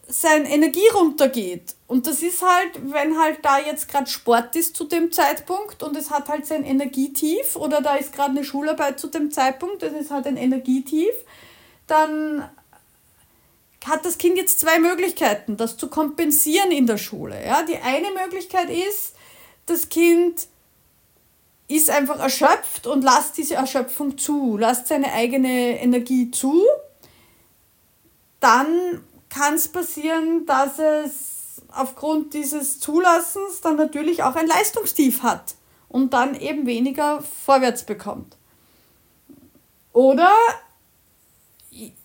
seine 0.08 0.50
Energie 0.50 0.88
runtergeht. 0.92 1.76
Und 1.86 2.06
das 2.06 2.22
ist 2.22 2.42
halt, 2.42 2.92
wenn 2.92 3.18
halt 3.18 3.38
da 3.42 3.58
jetzt 3.58 3.88
gerade 3.88 4.10
Sport 4.10 4.56
ist 4.56 4.76
zu 4.76 4.84
dem 4.84 5.12
Zeitpunkt 5.12 5.82
und 5.82 5.96
es 5.96 6.10
hat 6.10 6.28
halt 6.28 6.44
sein 6.46 6.64
Energietief 6.64 7.56
oder 7.56 7.80
da 7.80 7.94
ist 7.94 8.12
gerade 8.12 8.30
eine 8.30 8.44
Schularbeit 8.44 8.98
zu 8.98 9.06
dem 9.06 9.30
Zeitpunkt 9.30 9.82
und 9.82 9.94
es 9.94 10.10
hat 10.10 10.26
ein 10.26 10.36
Energietief, 10.36 11.14
dann 11.86 12.48
hat 13.86 14.04
das 14.04 14.18
Kind 14.18 14.36
jetzt 14.36 14.58
zwei 14.58 14.80
Möglichkeiten, 14.80 15.56
das 15.56 15.76
zu 15.76 15.88
kompensieren 15.88 16.72
in 16.72 16.86
der 16.86 16.98
Schule. 16.98 17.42
Ja? 17.46 17.62
Die 17.62 17.76
eine 17.76 18.10
Möglichkeit 18.10 18.70
ist, 18.70 19.14
das 19.66 19.88
Kind 19.88 20.48
ist 21.68 21.90
einfach 21.90 22.18
erschöpft 22.18 22.86
und 22.86 23.04
lasst 23.04 23.36
diese 23.36 23.54
Erschöpfung 23.54 24.16
zu, 24.16 24.56
lasst 24.56 24.88
seine 24.88 25.12
eigene 25.12 25.78
Energie 25.80 26.30
zu. 26.30 26.64
Dann 28.40 29.04
kann 29.28 29.54
es 29.54 29.68
passieren, 29.68 30.46
dass 30.46 30.78
es 30.78 31.62
aufgrund 31.68 32.32
dieses 32.32 32.80
Zulassens 32.80 33.60
dann 33.60 33.76
natürlich 33.76 34.22
auch 34.22 34.34
ein 34.34 34.46
Leistungstief 34.46 35.22
hat 35.22 35.56
und 35.88 36.14
dann 36.14 36.34
eben 36.34 36.66
weniger 36.66 37.22
vorwärts 37.44 37.84
bekommt. 37.84 38.36
Oder 39.92 40.32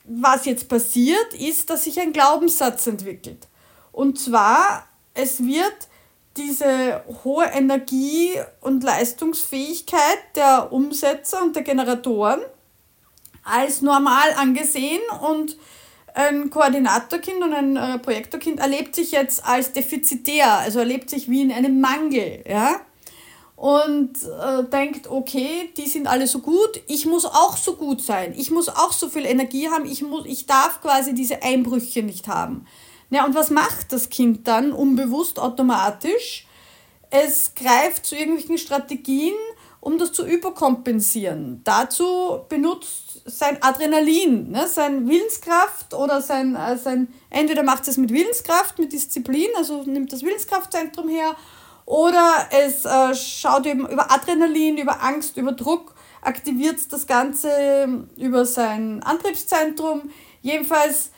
was 0.04 0.46
jetzt 0.46 0.68
passiert, 0.68 1.34
ist, 1.34 1.70
dass 1.70 1.86
sich 1.86 2.00
ein 2.00 2.12
Glaubenssatz 2.12 2.88
entwickelt. 2.88 3.48
Und 3.92 4.20
zwar, 4.20 4.88
es 5.14 5.44
wird 5.44 5.88
diese 6.38 7.04
hohe 7.24 7.46
Energie 7.46 8.32
und 8.62 8.84
Leistungsfähigkeit 8.84 10.20
der 10.36 10.72
Umsetzer 10.72 11.42
und 11.44 11.56
der 11.56 11.64
Generatoren 11.64 12.42
als 13.44 13.82
normal 13.82 14.34
angesehen 14.38 15.02
und 15.22 15.58
ein 16.16 16.50
Koordinatorkind 16.50 17.44
und 17.44 17.54
ein 17.54 17.76
äh, 17.76 18.00
Projektorkind 18.00 18.60
erlebt 18.60 18.96
sich 18.96 19.12
jetzt 19.12 19.46
als 19.46 19.74
defizitär, 19.74 20.60
also 20.60 20.80
erlebt 20.80 21.10
sich 21.10 21.30
wie 21.30 21.42
in 21.42 21.52
einem 21.52 21.82
Mangel, 21.82 22.44
ja, 22.48 22.80
und 23.56 24.12
äh, 24.24 24.64
denkt, 24.66 25.08
okay, 25.10 25.72
die 25.78 25.88
sind 25.88 26.08
alle 26.08 26.28
so 26.28 26.40
gut, 26.40 26.82
ich 26.88 27.06
muss 27.06 27.26
auch 27.26 27.58
so 27.58 27.76
gut 27.76 28.02
sein, 28.02 28.34
ich 28.38 28.52
muss 28.52 28.70
auch 28.70 28.92
so 28.92 29.10
viel 29.10 29.26
Energie 29.26 29.70
haben, 29.70 29.86
ich, 29.86 30.02
muss, 30.02 30.26
ich 30.26 30.46
darf 30.46 30.82
quasi 30.82 31.14
diese 31.14 31.42
Einbrüche 31.42 32.04
nicht 32.04 32.28
haben. 32.28 32.66
Ja, 33.14 33.26
und 33.26 33.36
was 33.36 33.52
macht 33.52 33.94
das 33.94 34.10
Kind 34.10 34.48
dann 34.48 34.72
unbewusst 34.72 35.38
automatisch? 35.38 36.48
Es 37.12 37.54
greift 37.54 38.08
zu 38.08 38.16
irgendwelchen 38.16 38.58
Strategien, 38.58 39.36
um 39.82 40.00
das 40.00 40.14
zu 40.14 40.26
überkompensieren. 40.26 41.62
Dazu 41.64 42.40
benutzt 42.50 43.22
sein 43.26 43.62
Adrenalin, 43.62 44.50
ne, 44.50 44.68
sein 44.68 45.08
Willenskraft 45.08 45.94
oder 45.94 46.24
sein, 46.24 46.56
äh, 46.56 46.76
sein 46.76 47.08
entweder 47.30 47.62
macht 47.62 47.88
es 47.88 47.98
mit 47.98 48.12
Willenskraft, 48.12 48.80
mit 48.80 48.92
Disziplin, 48.92 49.50
also 49.58 49.84
nimmt 49.84 50.12
das 50.12 50.24
Willenskraftzentrum 50.24 51.08
her, 51.08 51.36
oder 51.86 52.48
es 52.50 52.84
äh, 52.84 53.14
schaut 53.14 53.68
eben 53.68 53.88
über 53.88 54.12
Adrenalin, 54.12 54.80
über 54.80 55.04
Angst, 55.04 55.38
über 55.38 55.52
Druck, 55.52 55.94
aktiviert 56.24 56.92
das 56.92 57.06
Ganze 57.06 58.08
über 58.18 58.46
sein 58.46 59.04
Antriebszentrum. 59.04 60.10
Jedenfalls 60.42 61.12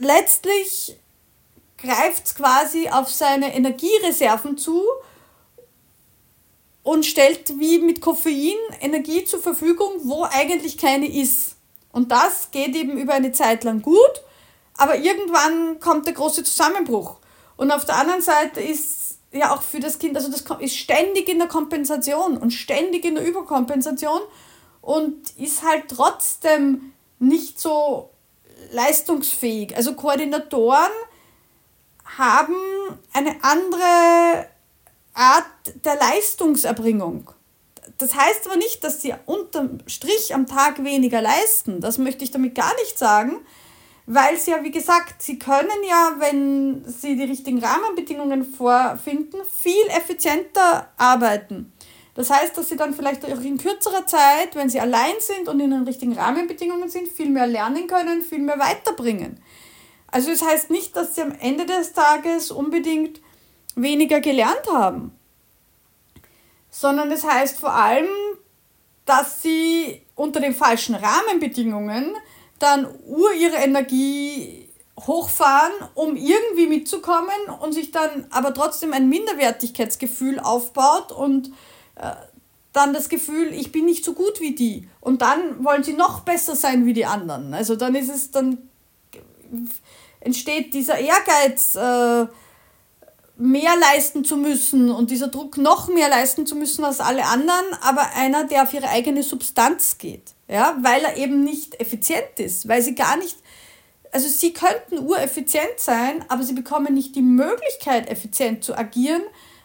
letztlich 0.00 0.96
greift 1.78 2.26
es 2.26 2.34
quasi 2.34 2.88
auf 2.88 3.08
seine 3.08 3.54
Energiereserven 3.54 4.58
zu 4.58 4.82
und 6.82 7.06
stellt 7.06 7.58
wie 7.58 7.78
mit 7.78 8.00
Koffein 8.00 8.56
Energie 8.80 9.24
zur 9.24 9.40
Verfügung, 9.40 9.92
wo 10.04 10.24
eigentlich 10.24 10.76
keine 10.76 11.06
ist. 11.06 11.56
Und 11.92 12.10
das 12.10 12.50
geht 12.50 12.74
eben 12.74 12.98
über 12.98 13.14
eine 13.14 13.32
Zeit 13.32 13.64
lang 13.64 13.82
gut, 13.82 14.22
aber 14.76 14.96
irgendwann 14.96 15.80
kommt 15.80 16.06
der 16.06 16.14
große 16.14 16.44
Zusammenbruch. 16.44 17.16
Und 17.56 17.70
auf 17.70 17.84
der 17.84 17.96
anderen 17.96 18.22
Seite 18.22 18.60
ist 18.60 19.18
ja 19.32 19.54
auch 19.54 19.62
für 19.62 19.80
das 19.80 19.98
Kind, 19.98 20.16
also 20.16 20.30
das 20.30 20.44
ist 20.60 20.76
ständig 20.76 21.28
in 21.28 21.38
der 21.38 21.48
Kompensation 21.48 22.36
und 22.36 22.52
ständig 22.52 23.04
in 23.04 23.16
der 23.16 23.26
Überkompensation 23.26 24.20
und 24.80 25.30
ist 25.36 25.62
halt 25.62 25.84
trotzdem 25.88 26.92
nicht 27.18 27.60
so 27.60 28.10
leistungsfähig. 28.72 29.76
Also 29.76 29.94
Koordinatoren 29.94 30.92
haben 32.04 32.54
eine 33.12 33.36
andere 33.42 34.46
Art 35.14 35.84
der 35.84 35.96
Leistungserbringung. 35.96 37.30
Das 37.98 38.14
heißt 38.14 38.46
aber 38.46 38.56
nicht, 38.56 38.82
dass 38.82 39.02
sie 39.02 39.14
unterm 39.26 39.78
Strich 39.86 40.34
am 40.34 40.46
Tag 40.46 40.82
weniger 40.84 41.20
leisten. 41.20 41.80
Das 41.80 41.98
möchte 41.98 42.24
ich 42.24 42.30
damit 42.30 42.54
gar 42.54 42.74
nicht 42.76 42.98
sagen, 42.98 43.40
weil 44.06 44.38
sie 44.38 44.52
ja, 44.52 44.64
wie 44.64 44.70
gesagt, 44.70 45.22
sie 45.22 45.38
können 45.38 45.68
ja, 45.88 46.16
wenn 46.18 46.84
sie 46.86 47.16
die 47.16 47.24
richtigen 47.24 47.62
Rahmenbedingungen 47.62 48.44
vorfinden, 48.44 49.40
viel 49.44 49.86
effizienter 49.88 50.88
arbeiten. 50.96 51.72
Das 52.20 52.28
heißt, 52.28 52.58
dass 52.58 52.68
sie 52.68 52.76
dann 52.76 52.92
vielleicht 52.92 53.24
auch 53.24 53.40
in 53.40 53.56
kürzerer 53.56 54.06
Zeit, 54.06 54.54
wenn 54.54 54.68
sie 54.68 54.78
allein 54.78 55.14
sind 55.20 55.48
und 55.48 55.58
in 55.58 55.70
den 55.70 55.84
richtigen 55.84 56.12
Rahmenbedingungen 56.12 56.90
sind, 56.90 57.08
viel 57.08 57.30
mehr 57.30 57.46
lernen 57.46 57.86
können, 57.86 58.20
viel 58.20 58.40
mehr 58.40 58.58
weiterbringen. 58.58 59.42
Also 60.06 60.30
es 60.30 60.40
das 60.40 60.48
heißt 60.50 60.70
nicht, 60.70 60.94
dass 60.94 61.14
sie 61.14 61.22
am 61.22 61.32
Ende 61.40 61.64
des 61.64 61.94
Tages 61.94 62.50
unbedingt 62.50 63.22
weniger 63.74 64.20
gelernt 64.20 64.70
haben, 64.70 65.16
sondern 66.68 67.10
es 67.10 67.22
das 67.22 67.30
heißt 67.32 67.58
vor 67.58 67.72
allem, 67.72 68.10
dass 69.06 69.40
sie 69.40 70.02
unter 70.14 70.40
den 70.40 70.54
falschen 70.54 70.96
Rahmenbedingungen 70.96 72.14
dann 72.58 72.86
ur 73.06 73.32
ihre 73.32 73.56
Energie 73.56 74.68
hochfahren, 75.06 75.72
um 75.94 76.16
irgendwie 76.16 76.66
mitzukommen 76.66 77.48
und 77.62 77.72
sich 77.72 77.92
dann 77.92 78.26
aber 78.28 78.52
trotzdem 78.52 78.92
ein 78.92 79.08
Minderwertigkeitsgefühl 79.08 80.38
aufbaut 80.38 81.12
und 81.12 81.50
dann 82.72 82.94
das 82.94 83.08
Gefühl, 83.08 83.52
ich 83.52 83.72
bin 83.72 83.84
nicht 83.84 84.04
so 84.04 84.12
gut 84.12 84.40
wie 84.40 84.54
die. 84.54 84.88
Und 85.00 85.22
dann 85.22 85.64
wollen 85.64 85.82
sie 85.82 85.94
noch 85.94 86.20
besser 86.20 86.54
sein 86.54 86.86
wie 86.86 86.92
die 86.92 87.06
anderen. 87.06 87.52
Also 87.52 87.76
dann 87.76 87.94
ist 87.94 88.08
es, 88.08 88.30
dann 88.30 88.58
entsteht 90.20 90.72
dieser 90.74 90.98
Ehrgeiz, 90.98 91.74
äh, 91.74 92.26
mehr 93.36 93.72
leisten 93.80 94.22
zu 94.22 94.36
müssen 94.36 94.90
und 94.90 95.10
dieser 95.10 95.28
Druck 95.28 95.56
noch 95.56 95.88
mehr 95.88 96.10
leisten 96.10 96.46
zu 96.46 96.54
müssen 96.54 96.84
als 96.84 97.00
alle 97.00 97.24
anderen, 97.24 97.64
aber 97.80 98.14
einer, 98.14 98.44
der 98.44 98.64
auf 98.64 98.74
ihre 98.74 98.90
eigene 98.90 99.22
Substanz 99.22 99.96
geht. 99.96 100.34
Ja, 100.46 100.76
weil 100.82 101.02
er 101.02 101.16
eben 101.16 101.42
nicht 101.42 101.80
effizient 101.80 102.38
ist, 102.38 102.68
weil 102.68 102.82
sie 102.82 102.94
gar 102.94 103.16
nicht, 103.16 103.36
also 104.12 104.28
sie 104.28 104.52
könnten 104.52 104.98
ureffizient 104.98 105.78
sein, 105.78 106.24
aber 106.28 106.42
sie 106.42 106.52
bekommen 106.52 106.92
nicht 106.92 107.16
die 107.16 107.22
Möglichkeit, 107.22 108.10
effizient 108.10 108.62
zu 108.62 108.76
agieren, 108.76 109.22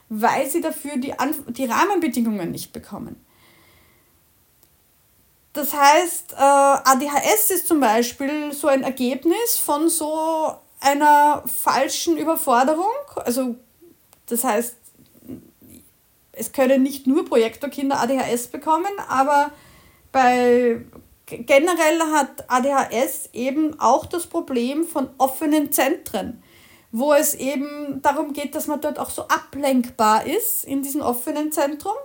weil 0.10 0.50
sie 0.50 0.62
dafür 0.62 0.98
die, 0.98 1.14
die 1.50 1.66
Rahmenbedingungen 1.66 2.52
nicht 2.52 2.74
bekommen. 2.74 3.16
Das 5.54 5.74
heißt, 5.74 6.34
äh, 6.34 6.36
ADHS 6.36 7.52
ist 7.52 7.68
zum 7.68 7.80
Beispiel 7.80 8.52
so 8.52 8.68
ein 8.68 8.84
Ergebnis 8.84 9.58
von 9.58 9.88
so 9.88 10.54
einer 10.82 11.44
falschen 11.48 12.18
Überforderung. 12.18 12.92
Also 13.16 13.56
das 14.26 14.44
heißt, 14.44 14.76
es 16.34 16.52
können 16.52 16.84
nicht 16.84 17.08
nur 17.08 17.26
Projektorkinder 17.26 18.02
ADHS 18.02 18.48
bekommen, 18.48 18.92
aber 19.08 19.52
bei 20.12 20.82
generell 21.26 22.00
hat 22.14 22.50
ADHS 22.50 23.30
eben 23.34 23.80
auch 23.80 24.06
das 24.06 24.28
Problem 24.28 24.86
von 24.86 25.10
offenen 25.18 25.72
Zentren 25.72 26.44
wo 26.98 27.12
es 27.12 27.36
eben 27.36 28.02
darum 28.02 28.32
geht, 28.32 28.56
dass 28.56 28.68
man 28.68 28.80
dort 28.80 29.00
auch 29.00 29.10
so 29.10 29.24
ablenkbar 29.24 30.26
ist 30.26 30.64
in 30.64 30.82
diesem 30.82 31.02
offenen 31.02 31.52
Zentrum. 31.52 31.96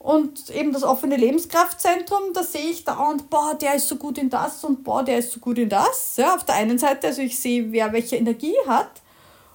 Und 0.00 0.50
eben 0.50 0.72
das 0.72 0.82
offene 0.82 1.16
Lebenskraftzentrum, 1.16 2.32
da 2.34 2.42
sehe 2.42 2.70
ich 2.70 2.82
da 2.82 2.94
und 2.94 3.30
boah, 3.30 3.54
der 3.54 3.76
ist 3.76 3.86
so 3.86 3.94
gut 3.94 4.18
in 4.18 4.28
das 4.28 4.64
und 4.64 4.82
boah, 4.82 5.04
der 5.04 5.18
ist 5.18 5.30
so 5.30 5.38
gut 5.38 5.58
in 5.58 5.68
das. 5.68 6.16
Ja, 6.16 6.34
auf 6.34 6.44
der 6.44 6.56
einen 6.56 6.76
Seite, 6.76 7.06
also 7.06 7.22
ich 7.22 7.38
sehe, 7.38 7.70
wer 7.70 7.92
welche 7.92 8.16
Energie 8.16 8.56
hat. 8.66 8.90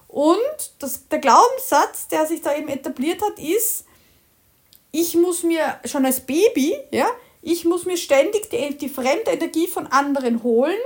Und 0.08 0.38
das, 0.78 1.06
der 1.08 1.18
Glaubenssatz, 1.18 2.08
der 2.08 2.24
sich 2.24 2.40
da 2.40 2.56
eben 2.56 2.68
etabliert 2.68 3.20
hat, 3.20 3.38
ist, 3.38 3.84
ich 4.90 5.16
muss 5.16 5.42
mir 5.42 5.78
schon 5.84 6.06
als 6.06 6.20
Baby, 6.20 6.78
ja, 6.92 7.08
ich 7.42 7.66
muss 7.66 7.84
mir 7.84 7.98
ständig 7.98 8.48
die, 8.48 8.78
die 8.78 8.88
fremde 8.88 9.32
Energie 9.32 9.66
von 9.66 9.86
anderen 9.88 10.42
holen, 10.42 10.80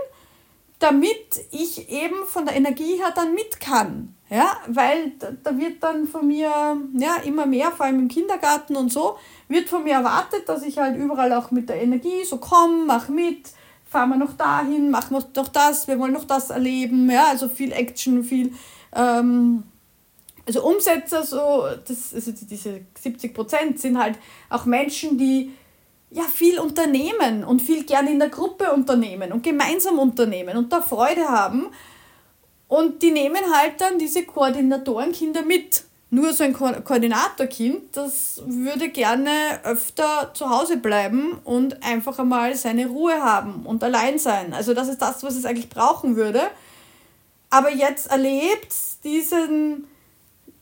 damit 0.80 1.44
ich 1.50 1.90
eben 1.90 2.26
von 2.26 2.46
der 2.46 2.56
Energie 2.56 2.96
her 2.96 3.12
dann 3.14 3.34
mit 3.34 3.60
kann. 3.60 4.16
Ja, 4.30 4.56
weil 4.68 5.12
da, 5.42 5.58
wird 5.58 5.82
dann 5.82 6.06
von 6.06 6.26
mir 6.26 6.50
ja, 6.94 7.16
immer 7.24 7.46
mehr, 7.46 7.72
vor 7.72 7.86
allem 7.86 7.98
im 7.98 8.08
Kindergarten 8.08 8.76
und 8.76 8.92
so, 8.92 9.16
wird 9.48 9.68
von 9.68 9.82
mir 9.82 9.94
erwartet, 9.94 10.48
dass 10.48 10.62
ich 10.62 10.78
halt 10.78 10.96
überall 10.96 11.32
auch 11.32 11.50
mit 11.50 11.68
der 11.68 11.82
Energie 11.82 12.24
so 12.24 12.36
komme, 12.36 12.84
mach 12.86 13.08
mit, 13.08 13.50
fahren 13.88 14.10
wir 14.10 14.16
noch 14.16 14.34
dahin, 14.34 14.90
machen 14.90 15.16
wir 15.16 15.26
noch 15.34 15.48
das, 15.48 15.88
wir 15.88 15.98
wollen 15.98 16.12
noch 16.12 16.26
das 16.26 16.50
erleben, 16.50 17.10
ja, 17.10 17.26
also 17.26 17.48
viel 17.48 17.72
Action, 17.72 18.22
viel, 18.22 18.54
ähm, 18.94 19.64
also 20.46 20.64
Umsetzer, 20.64 21.24
so, 21.24 21.64
das, 21.88 22.14
also 22.14 22.30
diese 22.32 22.82
70 23.00 23.34
Prozent 23.34 23.80
sind 23.80 23.98
halt 23.98 24.16
auch 24.48 24.64
Menschen, 24.64 25.18
die 25.18 25.52
ja 26.10 26.24
viel 26.24 26.58
unternehmen 26.58 27.44
und 27.44 27.62
viel 27.62 27.84
gerne 27.84 28.10
in 28.10 28.18
der 28.18 28.28
Gruppe 28.28 28.72
unternehmen 28.72 29.32
und 29.32 29.42
gemeinsam 29.42 29.98
unternehmen 29.98 30.56
und 30.56 30.72
da 30.72 30.82
Freude 30.82 31.28
haben 31.28 31.68
und 32.70 33.02
die 33.02 33.10
nehmen 33.10 33.42
halt 33.52 33.80
dann 33.80 33.98
diese 33.98 34.24
Koordinatorenkinder 34.24 35.42
mit. 35.42 35.84
Nur 36.12 36.32
so 36.32 36.42
ein 36.42 36.52
Ko 36.52 36.68
Koordinatorkind, 36.82 37.96
das 37.96 38.42
würde 38.44 38.88
gerne 38.88 39.60
öfter 39.62 40.32
zu 40.34 40.50
Hause 40.50 40.76
bleiben 40.76 41.38
und 41.44 41.84
einfach 41.84 42.18
einmal 42.18 42.56
seine 42.56 42.88
Ruhe 42.88 43.22
haben 43.22 43.64
und 43.64 43.84
allein 43.84 44.18
sein. 44.18 44.52
Also 44.52 44.74
das 44.74 44.88
ist 44.88 45.00
das, 45.00 45.22
was 45.22 45.36
es 45.36 45.44
eigentlich 45.44 45.68
brauchen 45.68 46.16
würde. 46.16 46.42
Aber 47.48 47.72
jetzt 47.72 48.10
erlebt 48.10 48.74
diesen, 49.04 49.86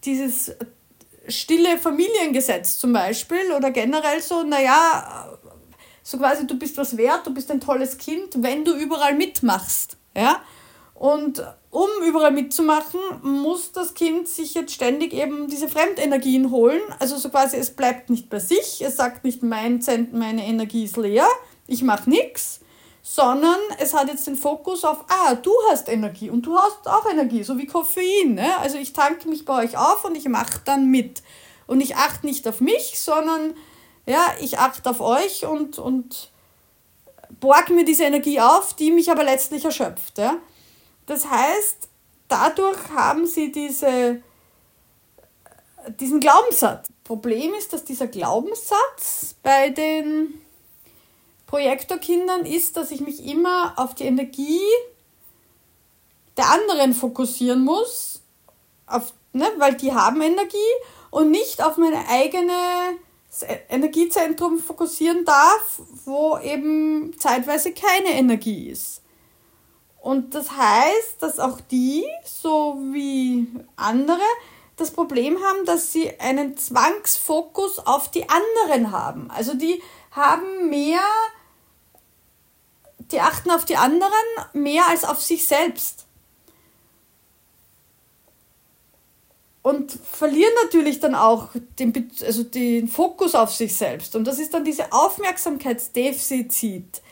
dieses 0.04 0.52
stille 1.28 1.78
Familiengesetz 1.78 2.78
zum 2.78 2.92
Beispiel 2.92 3.52
oder 3.56 3.70
generell 3.70 4.20
so, 4.20 4.42
naja, 4.42 5.37
so 6.08 6.16
quasi, 6.16 6.46
du 6.46 6.58
bist 6.58 6.78
was 6.78 6.96
wert, 6.96 7.26
du 7.26 7.34
bist 7.34 7.50
ein 7.50 7.60
tolles 7.60 7.98
Kind, 7.98 8.42
wenn 8.42 8.64
du 8.64 8.72
überall 8.74 9.14
mitmachst. 9.14 9.98
Ja? 10.16 10.40
Und 10.94 11.44
um 11.68 11.88
überall 12.02 12.32
mitzumachen, 12.32 12.98
muss 13.20 13.72
das 13.72 13.92
Kind 13.92 14.26
sich 14.26 14.54
jetzt 14.54 14.72
ständig 14.72 15.12
eben 15.12 15.48
diese 15.48 15.68
Fremdenergien 15.68 16.50
holen. 16.50 16.80
Also 16.98 17.18
so 17.18 17.28
quasi, 17.28 17.58
es 17.58 17.72
bleibt 17.72 18.08
nicht 18.08 18.30
bei 18.30 18.38
sich, 18.38 18.80
es 18.80 18.96
sagt 18.96 19.22
nicht, 19.22 19.42
mein 19.42 19.82
Zent, 19.82 20.14
meine 20.14 20.46
Energie 20.46 20.84
ist 20.84 20.96
leer, 20.96 21.28
ich 21.66 21.82
mache 21.82 22.08
nichts, 22.08 22.60
sondern 23.02 23.58
es 23.78 23.92
hat 23.92 24.08
jetzt 24.08 24.26
den 24.26 24.36
Fokus 24.36 24.84
auf, 24.84 25.04
ah, 25.10 25.34
du 25.34 25.52
hast 25.70 25.90
Energie 25.90 26.30
und 26.30 26.46
du 26.46 26.56
hast 26.56 26.88
auch 26.88 27.04
Energie, 27.04 27.42
so 27.42 27.58
wie 27.58 27.66
Koffein. 27.66 28.32
Ne? 28.32 28.56
Also 28.60 28.78
ich 28.78 28.94
tanke 28.94 29.28
mich 29.28 29.44
bei 29.44 29.62
euch 29.62 29.76
auf 29.76 30.06
und 30.06 30.16
ich 30.16 30.26
mache 30.26 30.62
dann 30.64 30.86
mit. 30.86 31.22
Und 31.66 31.82
ich 31.82 31.96
achte 31.96 32.24
nicht 32.24 32.48
auf 32.48 32.62
mich, 32.62 32.98
sondern 32.98 33.52
ja, 34.08 34.34
ich 34.40 34.58
achte 34.58 34.88
auf 34.88 35.00
euch 35.00 35.44
und, 35.44 35.78
und 35.78 36.30
borg 37.40 37.68
mir 37.68 37.84
diese 37.84 38.04
Energie 38.04 38.40
auf, 38.40 38.72
die 38.72 38.90
mich 38.90 39.10
aber 39.10 39.22
letztlich 39.22 39.66
erschöpft. 39.66 40.16
Ja? 40.16 40.38
Das 41.04 41.28
heißt, 41.28 41.88
dadurch 42.26 42.78
haben 42.94 43.26
sie 43.26 43.52
diese, 43.52 44.22
diesen 46.00 46.20
Glaubenssatz. 46.20 46.88
Problem 47.04 47.52
ist, 47.52 47.74
dass 47.74 47.84
dieser 47.84 48.06
Glaubenssatz 48.06 49.34
bei 49.42 49.68
den 49.70 50.40
Projektorkindern 51.46 52.46
ist, 52.46 52.78
dass 52.78 52.90
ich 52.90 53.00
mich 53.00 53.26
immer 53.26 53.74
auf 53.76 53.94
die 53.94 54.04
Energie 54.04 54.60
der 56.38 56.50
anderen 56.50 56.94
fokussieren 56.94 57.62
muss, 57.62 58.22
auf, 58.86 59.12
ne, 59.34 59.50
weil 59.58 59.74
die 59.74 59.92
haben 59.92 60.22
Energie 60.22 60.56
und 61.10 61.30
nicht 61.30 61.62
auf 61.62 61.76
meine 61.76 62.08
eigene 62.08 62.96
Energiezentrum 63.68 64.58
fokussieren 64.58 65.24
darf, 65.24 65.80
wo 66.04 66.38
eben 66.38 67.14
zeitweise 67.18 67.72
keine 67.72 68.10
Energie 68.10 68.68
ist. 68.68 69.02
Und 70.00 70.34
das 70.34 70.52
heißt, 70.52 71.20
dass 71.20 71.38
auch 71.38 71.60
die, 71.60 72.06
so 72.24 72.78
wie 72.92 73.46
andere, 73.76 74.22
das 74.76 74.92
Problem 74.92 75.38
haben, 75.42 75.64
dass 75.66 75.92
sie 75.92 76.18
einen 76.20 76.56
Zwangsfokus 76.56 77.80
auf 77.80 78.10
die 78.10 78.26
anderen 78.28 78.92
haben. 78.92 79.30
Also 79.30 79.54
die 79.54 79.82
haben 80.12 80.70
mehr, 80.70 81.00
die 83.10 83.20
achten 83.20 83.50
auf 83.50 83.64
die 83.64 83.76
anderen 83.76 84.12
mehr 84.52 84.88
als 84.88 85.04
auf 85.04 85.20
sich 85.20 85.46
selbst. 85.46 86.06
Und 89.68 89.92
verlieren 89.92 90.54
natürlich 90.62 90.98
dann 90.98 91.14
auch 91.14 91.50
den, 91.78 92.10
also 92.24 92.42
den 92.42 92.88
Fokus 92.88 93.34
auf 93.34 93.54
sich 93.54 93.76
selbst. 93.76 94.16
Und 94.16 94.24
das 94.24 94.38
ist 94.38 94.54
dann 94.54 94.64
diese 94.64 94.92
Aufmerksamkeitsdefizit 94.92 97.02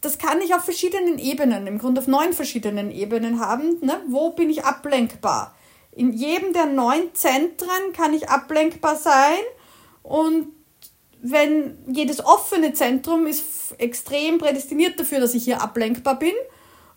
das 0.00 0.18
kann 0.18 0.40
ich 0.40 0.54
auf 0.54 0.64
verschiedenen 0.64 1.18
Ebenen, 1.18 1.66
im 1.66 1.78
Grunde 1.78 2.00
auf 2.00 2.06
neun 2.06 2.32
verschiedenen 2.32 2.90
Ebenen 2.90 3.40
haben. 3.40 3.78
Ne? 3.80 4.00
Wo 4.08 4.30
bin 4.30 4.50
ich 4.50 4.64
ablenkbar? 4.64 5.54
In 5.90 6.12
jedem 6.12 6.52
der 6.52 6.66
neun 6.66 7.14
Zentren 7.14 7.92
kann 7.94 8.14
ich 8.14 8.28
ablenkbar 8.28 8.96
sein 8.96 9.38
und 10.02 10.48
wenn 11.20 11.78
jedes 11.92 12.24
offene 12.24 12.72
Zentrum 12.72 13.26
ist 13.26 13.74
extrem 13.78 14.38
prädestiniert 14.38 14.98
dafür, 14.98 15.20
dass 15.20 15.34
ich 15.34 15.44
hier 15.44 15.62
ablenkbar 15.62 16.18
bin. 16.18 16.32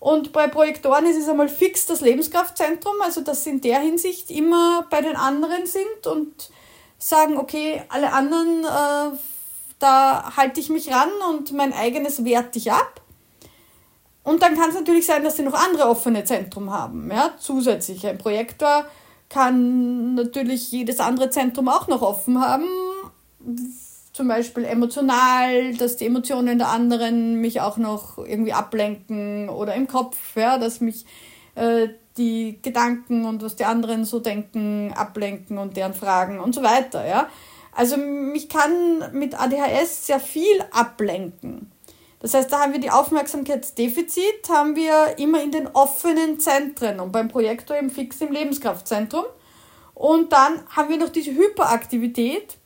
Und 0.05 0.33
bei 0.33 0.47
Projektoren 0.47 1.07
ist 1.07 1.17
es 1.17 1.27
einmal 1.27 1.49
fix 1.49 1.87
das 1.87 2.01
Lebenskraftzentrum, 2.01 2.93
also 3.01 3.21
dass 3.21 3.43
sie 3.43 3.49
in 3.49 3.61
der 3.61 3.79
Hinsicht 3.79 4.29
immer 4.29 4.85
bei 4.91 5.01
den 5.01 5.15
anderen 5.15 5.65
sind 5.65 6.05
und 6.05 6.51
sagen, 6.99 7.39
okay, 7.39 7.81
alle 7.89 8.13
anderen 8.13 8.65
äh, 8.65 9.17
da 9.79 10.37
halte 10.37 10.59
ich 10.59 10.69
mich 10.69 10.93
ran 10.93 11.09
und 11.31 11.53
mein 11.53 11.73
eigenes 11.73 12.23
werte 12.23 12.59
ich 12.59 12.71
ab. 12.71 13.01
Und 14.21 14.43
dann 14.43 14.55
kann 14.55 14.69
es 14.69 14.75
natürlich 14.75 15.07
sein, 15.07 15.23
dass 15.23 15.37
sie 15.37 15.41
noch 15.41 15.55
andere 15.55 15.89
offene 15.89 16.23
Zentrum 16.23 16.71
haben, 16.71 17.09
ja, 17.09 17.31
zusätzlich. 17.39 18.05
Ein 18.05 18.19
Projektor 18.19 18.85
kann 19.27 20.13
natürlich 20.13 20.71
jedes 20.71 20.99
andere 20.99 21.31
Zentrum 21.31 21.67
auch 21.67 21.87
noch 21.87 22.03
offen 22.03 22.39
haben, 22.39 22.67
zum 24.15 24.29
Beispiel 24.29 24.63
emotional, 24.63 25.73
dass 25.73 25.97
die 25.97 26.05
Emotionen 26.05 26.57
der 26.57 26.69
anderen 26.69 27.41
mich 27.41 27.59
auch 27.59 27.75
noch 27.75 28.17
irgendwie 28.17 28.53
ablenken 28.53 29.49
oder 29.49 29.75
im 29.75 29.87
Kopf, 29.87 30.17
ja, 30.37 30.57
dass 30.57 30.79
mich 30.79 31.05
äh, 31.55 31.89
die 32.15 32.59
Gedanken 32.61 33.25
und 33.25 33.43
was 33.43 33.57
die 33.57 33.65
anderen 33.65 34.05
so 34.05 34.21
denken 34.21 34.93
ablenken 34.95 35.57
und 35.57 35.75
deren 35.75 35.93
Fragen 35.93 36.39
und 36.39 36.55
so 36.55 36.63
weiter, 36.63 37.05
ja. 37.05 37.27
Also 37.73 37.97
mich 37.97 38.47
kann 38.47 39.03
mit 39.11 39.37
ADHS 39.37 40.07
sehr 40.07 40.21
viel 40.21 40.63
ablenken. 40.71 41.69
Das 42.21 42.33
heißt, 42.33 42.49
da 42.53 42.61
haben 42.61 42.71
wir 42.71 42.79
die 42.79 42.91
Aufmerksamkeitsdefizit, 42.91 44.47
haben 44.47 44.77
wir 44.77 45.17
immer 45.17 45.43
in 45.43 45.51
den 45.51 45.67
offenen 45.67 46.39
Zentren 46.39 47.01
und 47.01 47.11
beim 47.11 47.27
Projektor 47.27 47.75
eben 47.75 47.89
fix 47.89 48.21
im 48.21 48.31
Lebenskraftzentrum. 48.31 49.25
Und 49.93 50.31
dann 50.31 50.65
haben 50.69 50.87
wir 50.87 50.97
noch 50.97 51.09
diese 51.09 51.31
Hyperaktivität, 51.31 52.57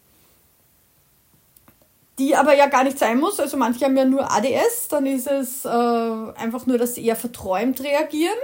die 2.20 2.36
aber 2.36 2.54
ja 2.54 2.68
gar 2.68 2.84
nicht 2.84 3.00
sein 3.00 3.20
muss. 3.20 3.40
Also 3.40 3.58
manche 3.58 3.86
haben 3.86 3.98
ja 3.98 4.06
nur 4.06 4.32
ADS, 4.32 4.90
dann 4.90 5.06
ist 5.06 5.28
es 5.28 5.66
äh, 5.66 5.70
einfach 5.70 6.66
nur, 6.66 6.78
dass 6.78 6.96
sie 6.96 7.06
eher 7.06 7.16
verträumt 7.16 7.82
reagieren. 7.82 8.38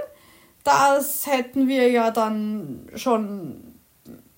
Das 0.64 1.26
hätten 1.26 1.68
wir 1.68 1.88
ja 1.90 2.10
dann 2.10 2.88
schon 2.94 3.74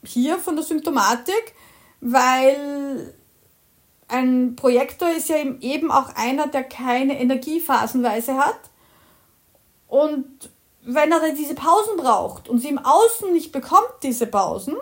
hier 0.05 0.38
von 0.38 0.57
der 0.57 0.64
Symptomatik 0.64 1.55
weil 2.01 3.14
ein 4.09 4.57
Projektor 4.57 5.11
ist 5.11 5.29
ja 5.29 5.37
eben 5.61 5.90
auch 5.90 6.14
einer, 6.14 6.46
der 6.46 6.64
keine 6.64 7.20
Energie 7.20 7.61
phasenweise 7.61 8.37
hat. 8.37 8.59
Und 9.87 10.51
wenn 10.83 11.12
er 11.12 11.20
dann 11.20 11.37
diese 11.37 11.55
Pausen 11.55 11.96
braucht 11.96 12.48
und 12.48 12.59
sie 12.59 12.68
im 12.68 12.79
Außen 12.79 13.33
nicht 13.33 13.53
bekommt, 13.53 13.92
diese 14.03 14.27
Pausen, 14.27 14.77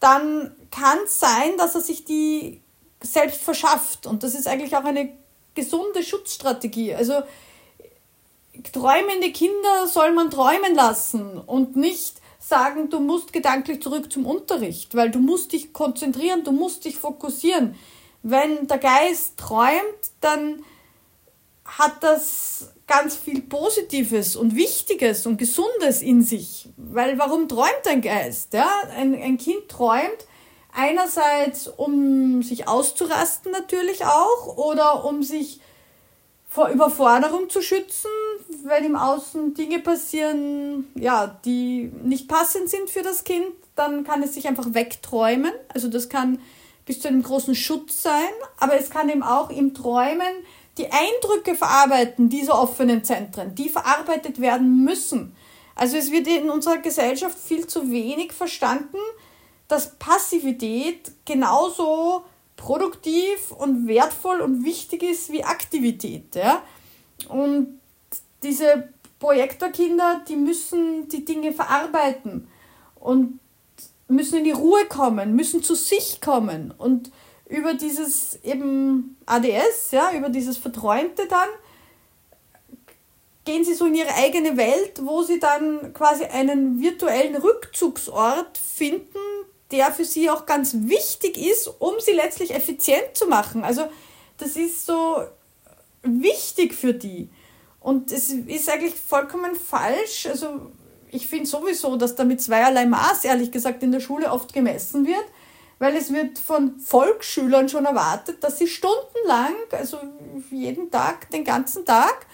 dann 0.00 0.56
kann 0.70 0.98
es 1.04 1.20
sein, 1.20 1.56
dass 1.58 1.74
er 1.74 1.80
sich 1.80 2.04
die 2.04 2.62
selbst 3.02 3.42
verschafft. 3.42 4.06
Und 4.06 4.22
das 4.22 4.34
ist 4.34 4.46
eigentlich 4.46 4.76
auch 4.76 4.84
eine 4.84 5.10
gesunde 5.54 6.02
Schutzstrategie. 6.02 6.94
Also 6.94 7.22
träumende 8.72 9.32
Kinder 9.32 9.86
soll 9.86 10.12
man 10.12 10.30
träumen 10.30 10.74
lassen 10.74 11.38
und 11.38 11.76
nicht 11.76 12.20
sagen, 12.38 12.90
du 12.90 13.00
musst 13.00 13.32
gedanklich 13.32 13.82
zurück 13.82 14.10
zum 14.12 14.26
Unterricht, 14.26 14.94
weil 14.94 15.10
du 15.10 15.18
musst 15.18 15.52
dich 15.52 15.72
konzentrieren, 15.72 16.42
du 16.44 16.52
musst 16.52 16.84
dich 16.84 16.96
fokussieren. 16.96 17.74
Wenn 18.22 18.66
der 18.66 18.78
Geist 18.78 19.38
träumt, 19.38 20.10
dann 20.20 20.64
hat 21.64 22.02
das 22.02 22.72
ganz 22.86 23.14
viel 23.16 23.42
Positives 23.42 24.34
und 24.34 24.56
Wichtiges 24.56 25.26
und 25.26 25.36
Gesundes 25.36 26.02
in 26.02 26.22
sich. 26.22 26.68
Weil 26.76 27.18
warum 27.18 27.48
träumt 27.48 27.86
ein 27.86 28.00
Geist? 28.00 28.52
Ja? 28.52 28.68
Ein, 28.96 29.14
ein 29.14 29.38
Kind 29.38 29.68
träumt 29.68 30.26
einerseits, 30.74 31.68
um 31.68 32.42
sich 32.42 32.68
auszurasten 32.68 33.52
natürlich 33.52 34.04
auch 34.04 34.56
oder 34.56 35.04
um 35.04 35.22
sich 35.22 35.60
vor 36.48 36.68
Überforderung 36.68 37.48
zu 37.48 37.62
schützen, 37.62 38.10
wenn 38.64 38.84
im 38.84 38.96
Außen 38.96 39.54
Dinge 39.54 39.78
passieren, 39.78 40.88
ja, 40.96 41.38
die 41.44 41.92
nicht 42.02 42.28
passend 42.28 42.68
sind 42.68 42.90
für 42.90 43.02
das 43.02 43.22
Kind, 43.22 43.52
dann 43.76 44.02
kann 44.02 44.22
es 44.22 44.34
sich 44.34 44.48
einfach 44.48 44.74
wegträumen. 44.74 45.52
Also 45.72 45.88
das 45.88 46.08
kann 46.08 46.40
bis 46.86 47.00
zu 47.00 47.08
einem 47.08 47.22
großen 47.22 47.54
Schutz 47.54 48.02
sein, 48.02 48.32
aber 48.58 48.74
es 48.74 48.90
kann 48.90 49.08
eben 49.08 49.22
auch 49.22 49.50
im 49.50 49.74
Träumen 49.74 50.44
die 50.76 50.86
Eindrücke 50.90 51.54
verarbeiten 51.54 52.28
dieser 52.28 52.60
offenen 52.60 53.04
Zentren, 53.04 53.54
die 53.54 53.68
verarbeitet 53.68 54.40
werden 54.40 54.82
müssen. 54.82 55.36
Also 55.76 55.96
es 55.96 56.10
wird 56.10 56.26
in 56.26 56.50
unserer 56.50 56.78
Gesellschaft 56.78 57.38
viel 57.38 57.66
zu 57.66 57.90
wenig 57.90 58.32
verstanden, 58.32 58.98
dass 59.70 59.96
Passivität 59.98 61.12
genauso 61.24 62.24
produktiv 62.56 63.52
und 63.52 63.86
wertvoll 63.86 64.40
und 64.40 64.64
wichtig 64.64 65.02
ist 65.02 65.32
wie 65.32 65.44
Aktivität. 65.44 66.34
Ja? 66.34 66.62
Und 67.28 67.80
diese 68.42 68.88
Projektorkinder, 69.18 70.22
die 70.28 70.36
müssen 70.36 71.08
die 71.08 71.24
Dinge 71.24 71.52
verarbeiten 71.52 72.48
und 72.96 73.38
müssen 74.08 74.38
in 74.38 74.44
die 74.44 74.50
Ruhe 74.50 74.86
kommen, 74.86 75.36
müssen 75.36 75.62
zu 75.62 75.74
sich 75.74 76.20
kommen 76.20 76.74
und 76.76 77.10
über 77.48 77.74
dieses 77.74 78.38
eben 78.42 79.16
ADS, 79.26 79.90
ja, 79.92 80.12
über 80.12 80.28
dieses 80.28 80.56
Verträumte 80.56 81.26
dann, 81.28 81.48
gehen 83.44 83.64
sie 83.64 83.74
so 83.74 83.86
in 83.86 83.94
ihre 83.94 84.14
eigene 84.14 84.56
Welt, 84.56 85.00
wo 85.04 85.22
sie 85.22 85.40
dann 85.40 85.92
quasi 85.92 86.24
einen 86.24 86.80
virtuellen 86.80 87.36
Rückzugsort 87.36 88.58
finden, 88.58 89.18
der 89.70 89.92
für 89.92 90.04
sie 90.04 90.30
auch 90.30 90.46
ganz 90.46 90.74
wichtig 90.74 91.38
ist, 91.38 91.68
um 91.78 91.94
sie 91.98 92.12
letztlich 92.12 92.54
effizient 92.54 93.14
zu 93.14 93.26
machen. 93.26 93.64
Also 93.64 93.88
das 94.38 94.56
ist 94.56 94.86
so 94.86 95.22
wichtig 96.02 96.74
für 96.74 96.94
die. 96.94 97.30
Und 97.78 98.12
es 98.12 98.30
ist 98.30 98.68
eigentlich 98.68 98.94
vollkommen 98.94 99.54
falsch. 99.54 100.26
Also 100.26 100.72
ich 101.10 101.26
finde 101.26 101.46
sowieso, 101.46 101.96
dass 101.96 102.14
da 102.14 102.24
mit 102.24 102.40
zweierlei 102.40 102.86
Maß, 102.86 103.24
ehrlich 103.24 103.50
gesagt, 103.50 103.82
in 103.82 103.92
der 103.92 104.00
Schule 104.00 104.30
oft 104.30 104.52
gemessen 104.52 105.06
wird, 105.06 105.24
weil 105.78 105.96
es 105.96 106.12
wird 106.12 106.38
von 106.38 106.78
Volksschülern 106.78 107.68
schon 107.68 107.86
erwartet, 107.86 108.44
dass 108.44 108.58
sie 108.58 108.68
stundenlang, 108.68 109.54
also 109.70 109.98
jeden 110.50 110.90
Tag, 110.90 111.30
den 111.30 111.44
ganzen 111.44 111.84
Tag, 111.86 112.26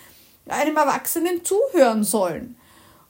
einem 0.48 0.76
Erwachsenen 0.76 1.44
zuhören 1.44 2.02
sollen. 2.02 2.56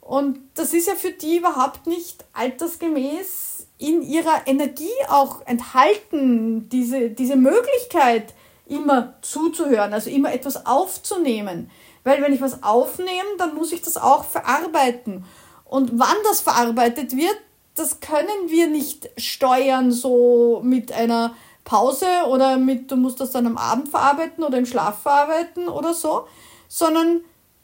Und 0.01 0.39
das 0.55 0.73
ist 0.73 0.87
ja 0.87 0.95
für 0.95 1.11
die 1.11 1.39
überhaupt 1.39 1.87
nicht 1.87 2.25
altersgemäß 2.33 3.56
in 3.79 4.03
ihrer 4.03 4.47
Energie 4.47 4.89
auch 5.09 5.47
enthalten, 5.47 6.69
diese, 6.69 7.11
diese 7.11 7.37
Möglichkeit, 7.37 8.35
immer 8.67 9.15
zuzuhören, 9.23 9.93
also 9.93 10.11
immer 10.11 10.33
etwas 10.33 10.67
aufzunehmen. 10.67 11.71
Weil 12.05 12.23
wenn 12.23 12.33
ich 12.33 12.41
was 12.41 12.63
aufnehme, 12.63 13.37
dann 13.39 13.55
muss 13.55 13.73
ich 13.73 13.83
das 13.83 13.97
auch 13.97 14.25
verarbeiten. 14.25 15.25
Und 15.65 15.99
wann 15.99 16.17
das 16.25 16.41
verarbeitet 16.41 17.17
wird, 17.17 17.37
das 17.75 18.01
können 18.01 18.49
wir 18.49 18.69
nicht 18.69 19.11
steuern, 19.17 19.93
so 19.93 20.61
mit 20.65 20.93
einer 20.93 21.35
Pause 21.65 22.07
oder 22.29 22.57
mit, 22.57 22.91
du 22.91 22.97
musst 22.97 23.21
das 23.21 23.33
dann 23.33 23.47
am 23.47 23.59
Abend 23.59 23.89
verarbeiten 23.89 24.43
oder 24.45 24.57
im 24.57 24.67
Schlaf 24.67 25.03
verarbeiten 25.03 25.69
oder 25.69 25.93
so, 25.93 26.27
sondern 26.69 27.21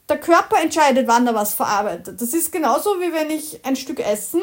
der 0.09 0.19
Körper 0.19 0.61
entscheidet, 0.61 1.07
wann 1.07 1.25
er 1.25 1.33
was 1.33 1.53
verarbeitet. 1.53 2.21
Das 2.21 2.33
ist 2.33 2.51
genauso 2.51 2.99
wie 2.99 3.13
wenn 3.13 3.31
ich 3.31 3.65
ein 3.65 3.75
Stück 3.75 3.99
essen, 3.99 4.41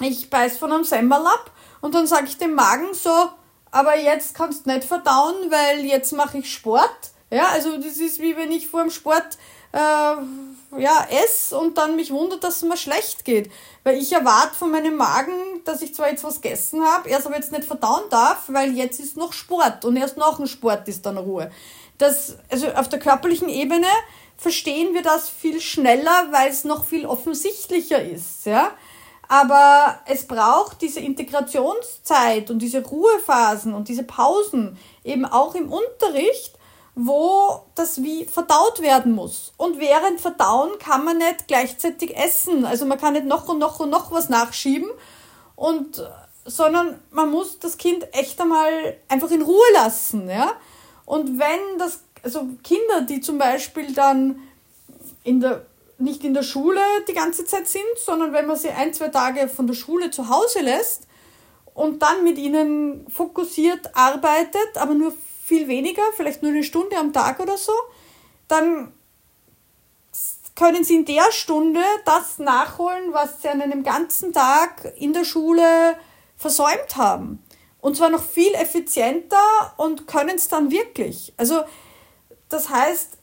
ich 0.00 0.30
beiß 0.30 0.58
von 0.58 0.72
einem 0.72 0.84
Semmel 0.84 1.26
ab 1.26 1.50
und 1.80 1.94
dann 1.94 2.06
sage 2.06 2.26
ich 2.26 2.38
dem 2.38 2.54
Magen 2.54 2.94
so, 2.94 3.30
aber 3.70 3.96
jetzt 3.96 4.34
kannst 4.34 4.66
du 4.66 4.70
nicht 4.70 4.84
verdauen, 4.84 5.50
weil 5.50 5.84
jetzt 5.84 6.12
mache 6.12 6.38
ich 6.38 6.52
Sport. 6.52 7.10
Ja, 7.30 7.48
also 7.48 7.76
das 7.76 7.98
ist 7.98 8.18
wie 8.20 8.36
wenn 8.36 8.50
ich 8.50 8.68
vor 8.68 8.82
dem 8.82 8.90
Sport 8.90 9.38
äh, 9.72 9.78
ja, 10.78 11.06
esse 11.24 11.56
und 11.56 11.78
dann 11.78 11.96
mich 11.96 12.10
wundert, 12.10 12.42
dass 12.44 12.56
es 12.56 12.62
mir 12.62 12.76
schlecht 12.76 13.24
geht. 13.24 13.50
Weil 13.84 13.98
ich 13.98 14.12
erwarte 14.12 14.56
von 14.56 14.70
meinem 14.70 14.96
Magen, 14.96 15.32
dass 15.64 15.82
ich 15.82 15.94
zwar 15.94 16.10
jetzt 16.10 16.24
was 16.24 16.40
gegessen 16.40 16.84
habe, 16.84 17.08
erst 17.08 17.26
aber 17.26 17.36
jetzt 17.36 17.52
nicht 17.52 17.64
verdauen 17.64 18.02
darf, 18.10 18.44
weil 18.48 18.72
jetzt 18.72 19.00
ist 19.00 19.16
noch 19.16 19.32
Sport 19.32 19.84
und 19.84 19.96
erst 19.96 20.16
nach 20.16 20.36
dem 20.36 20.46
Sport 20.46 20.88
ist 20.88 21.06
dann 21.06 21.18
Ruhe. 21.18 21.50
Das, 21.98 22.36
also 22.48 22.68
auf 22.72 22.88
der 22.88 22.98
körperlichen 22.98 23.48
Ebene 23.48 23.86
verstehen 24.36 24.94
wir 24.94 25.02
das 25.02 25.28
viel 25.28 25.60
schneller, 25.60 26.28
weil 26.30 26.50
es 26.50 26.64
noch 26.64 26.84
viel 26.84 27.04
offensichtlicher 27.06 28.02
ist, 28.02 28.46
ja. 28.46 28.72
Aber 29.30 30.00
es 30.06 30.26
braucht 30.26 30.82
diese 30.82 30.98
Integrationszeit 30.98 32.50
und 32.50 32.58
diese 32.58 32.84
Ruhephasen 32.84 33.74
und 33.74 33.86
diese 33.86 34.02
Pausen 34.02 34.76
eben 35.04 35.24
auch 35.24 35.54
im 35.54 35.72
Unterricht, 35.72 36.58
wo 36.96 37.62
das 37.76 38.02
wie 38.02 38.24
verdaut 38.24 38.82
werden 38.82 39.12
muss. 39.12 39.52
Und 39.56 39.78
während 39.78 40.20
Verdauen 40.20 40.76
kann 40.80 41.04
man 41.04 41.18
nicht 41.18 41.46
gleichzeitig 41.46 42.16
essen. 42.16 42.64
Also 42.64 42.86
man 42.86 42.98
kann 42.98 43.12
nicht 43.12 43.24
noch 43.24 43.48
und 43.48 43.60
noch 43.60 43.78
und 43.78 43.90
noch 43.90 44.10
was 44.10 44.30
nachschieben 44.30 44.90
und 45.54 46.02
sondern 46.44 46.98
man 47.12 47.30
muss 47.30 47.60
das 47.60 47.78
Kind 47.78 48.12
echt 48.12 48.40
einmal 48.40 48.96
einfach 49.06 49.30
in 49.30 49.42
Ruhe 49.42 49.72
lassen, 49.74 50.28
ja. 50.28 50.54
Und 51.04 51.38
wenn 51.38 51.78
das, 51.78 52.00
also 52.24 52.48
Kinder, 52.64 53.02
die 53.02 53.20
zum 53.20 53.38
Beispiel 53.38 53.94
dann 53.94 54.40
in 55.22 55.38
der, 55.38 55.66
nicht 56.00 56.24
in 56.24 56.34
der 56.34 56.42
Schule 56.42 56.80
die 57.08 57.14
ganze 57.14 57.44
Zeit 57.44 57.68
sind, 57.68 57.82
sondern 57.96 58.32
wenn 58.32 58.46
man 58.46 58.56
sie 58.56 58.70
ein, 58.70 58.92
zwei 58.94 59.08
Tage 59.08 59.48
von 59.48 59.66
der 59.66 59.74
Schule 59.74 60.10
zu 60.10 60.28
Hause 60.28 60.60
lässt 60.60 61.06
und 61.74 62.02
dann 62.02 62.24
mit 62.24 62.38
ihnen 62.38 63.06
fokussiert 63.08 63.94
arbeitet, 63.94 64.76
aber 64.76 64.94
nur 64.94 65.12
viel 65.44 65.68
weniger, 65.68 66.02
vielleicht 66.16 66.42
nur 66.42 66.52
eine 66.52 66.64
Stunde 66.64 66.96
am 66.96 67.12
Tag 67.12 67.40
oder 67.40 67.56
so, 67.56 67.72
dann 68.48 68.92
können 70.54 70.84
sie 70.84 70.96
in 70.96 71.04
der 71.04 71.32
Stunde 71.32 71.80
das 72.04 72.38
nachholen, 72.38 73.12
was 73.12 73.40
sie 73.42 73.48
an 73.48 73.62
einem 73.62 73.82
ganzen 73.82 74.32
Tag 74.32 74.92
in 74.96 75.12
der 75.12 75.24
Schule 75.24 75.96
versäumt 76.36 76.96
haben. 76.96 77.42
Und 77.80 77.96
zwar 77.96 78.10
noch 78.10 78.22
viel 78.22 78.52
effizienter 78.54 79.38
und 79.78 80.06
können 80.06 80.36
es 80.36 80.48
dann 80.48 80.70
wirklich. 80.70 81.32
Also 81.36 81.62
das 82.50 82.68
heißt, 82.68 83.16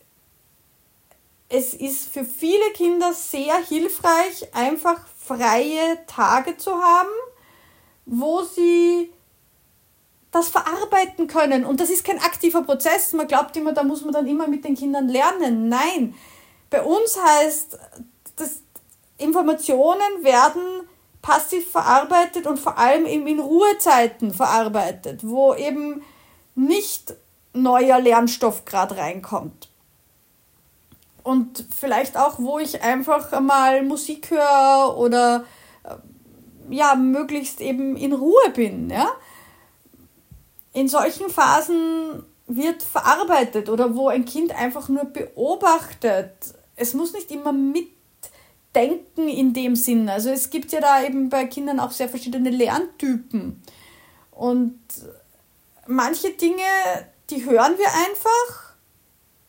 es 1.50 1.74
ist 1.74 2.10
für 2.10 2.26
viele 2.26 2.72
Kinder 2.74 3.14
sehr 3.14 3.58
hilfreich, 3.58 4.54
einfach 4.54 5.00
freie 5.18 6.06
Tage 6.06 6.58
zu 6.58 6.72
haben, 6.72 7.10
wo 8.06 8.44
sie 8.44 9.12
das 10.32 10.50
verarbeiten 10.50 11.28
können. 11.28 11.66
Und 11.66 11.80
das 11.80 11.90
ist 11.90 12.04
kein 12.04 12.20
aktiver 12.20 12.64
Prozess. 12.64 13.14
Man 13.14 13.28
glaubt 13.28 13.56
immer, 13.56 13.74
da 13.74 13.84
muss 13.84 14.04
man 14.04 14.14
dann 14.14 14.28
immer 14.28 14.48
mit 14.48 14.66
den 14.66 14.76
Kindern 14.76 15.08
lernen. 15.08 15.70
Nein, 15.70 16.16
bei 16.70 16.84
uns 16.84 17.18
heißt, 17.18 17.78
dass 18.36 18.62
Informationen 19.18 20.24
werden 20.24 20.62
passiv 21.22 21.72
verarbeitet 21.72 22.46
und 22.46 22.60
vor 22.60 22.78
allem 22.78 23.06
eben 23.06 23.26
in 23.28 23.40
Ruhezeiten 23.40 24.34
verarbeitet, 24.34 25.22
wo 25.28 25.54
eben 25.56 26.04
nicht 26.56 27.16
neuer 27.54 28.00
Lernstoff 28.00 28.66
gerade 28.66 28.98
reinkommt. 28.98 29.67
Und 31.28 31.66
vielleicht 31.78 32.16
auch, 32.18 32.40
wo 32.40 32.58
ich 32.58 32.82
einfach 32.82 33.40
mal 33.42 33.84
Musik 33.84 34.32
höre 34.32 34.98
oder 34.98 35.44
äh, 35.84 35.96
ja, 36.74 36.96
möglichst 36.96 37.60
eben 37.60 37.98
in 37.98 38.13
Ruhe 38.13 38.50
bin. 38.54 38.90
Ja? 38.90 39.08
in 40.78 40.88
solchen 40.88 41.32
Phasen 41.32 42.24
wird 42.46 42.84
verarbeitet 42.84 43.68
oder 43.68 43.96
wo 43.96 44.10
ein 44.10 44.26
Kind 44.26 44.52
einfach 44.54 44.90
nur 44.90 45.06
beobachtet. 45.06 46.34
Es 46.76 46.94
muss 46.94 47.13
nicht 47.13 47.32
immer 47.32 47.52
mitdenken 47.52 49.28
in 49.28 49.54
dem 49.54 49.76
Sinn. 49.76 50.08
Also 50.08 50.30
es 50.30 50.52
gibt 50.52 50.72
ja 50.72 50.80
da 50.80 51.04
eben 51.04 51.30
bei 51.30 51.46
Kindern 51.46 51.80
auch 51.80 51.90
sehr 51.90 52.08
verschiedene 52.08 52.52
Lerntypen. 52.52 53.63
Und 54.30 54.80
manche 55.88 56.30
Dinge, 56.34 56.62
die 57.32 57.44
hören 57.44 57.76
wir 57.80 57.88
einfach 57.88 58.76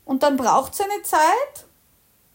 und 0.07 0.23
dann 0.23 0.39
braucht 0.39 0.73
es 0.73 0.81
eine 0.81 1.03
Zeit 1.03 1.68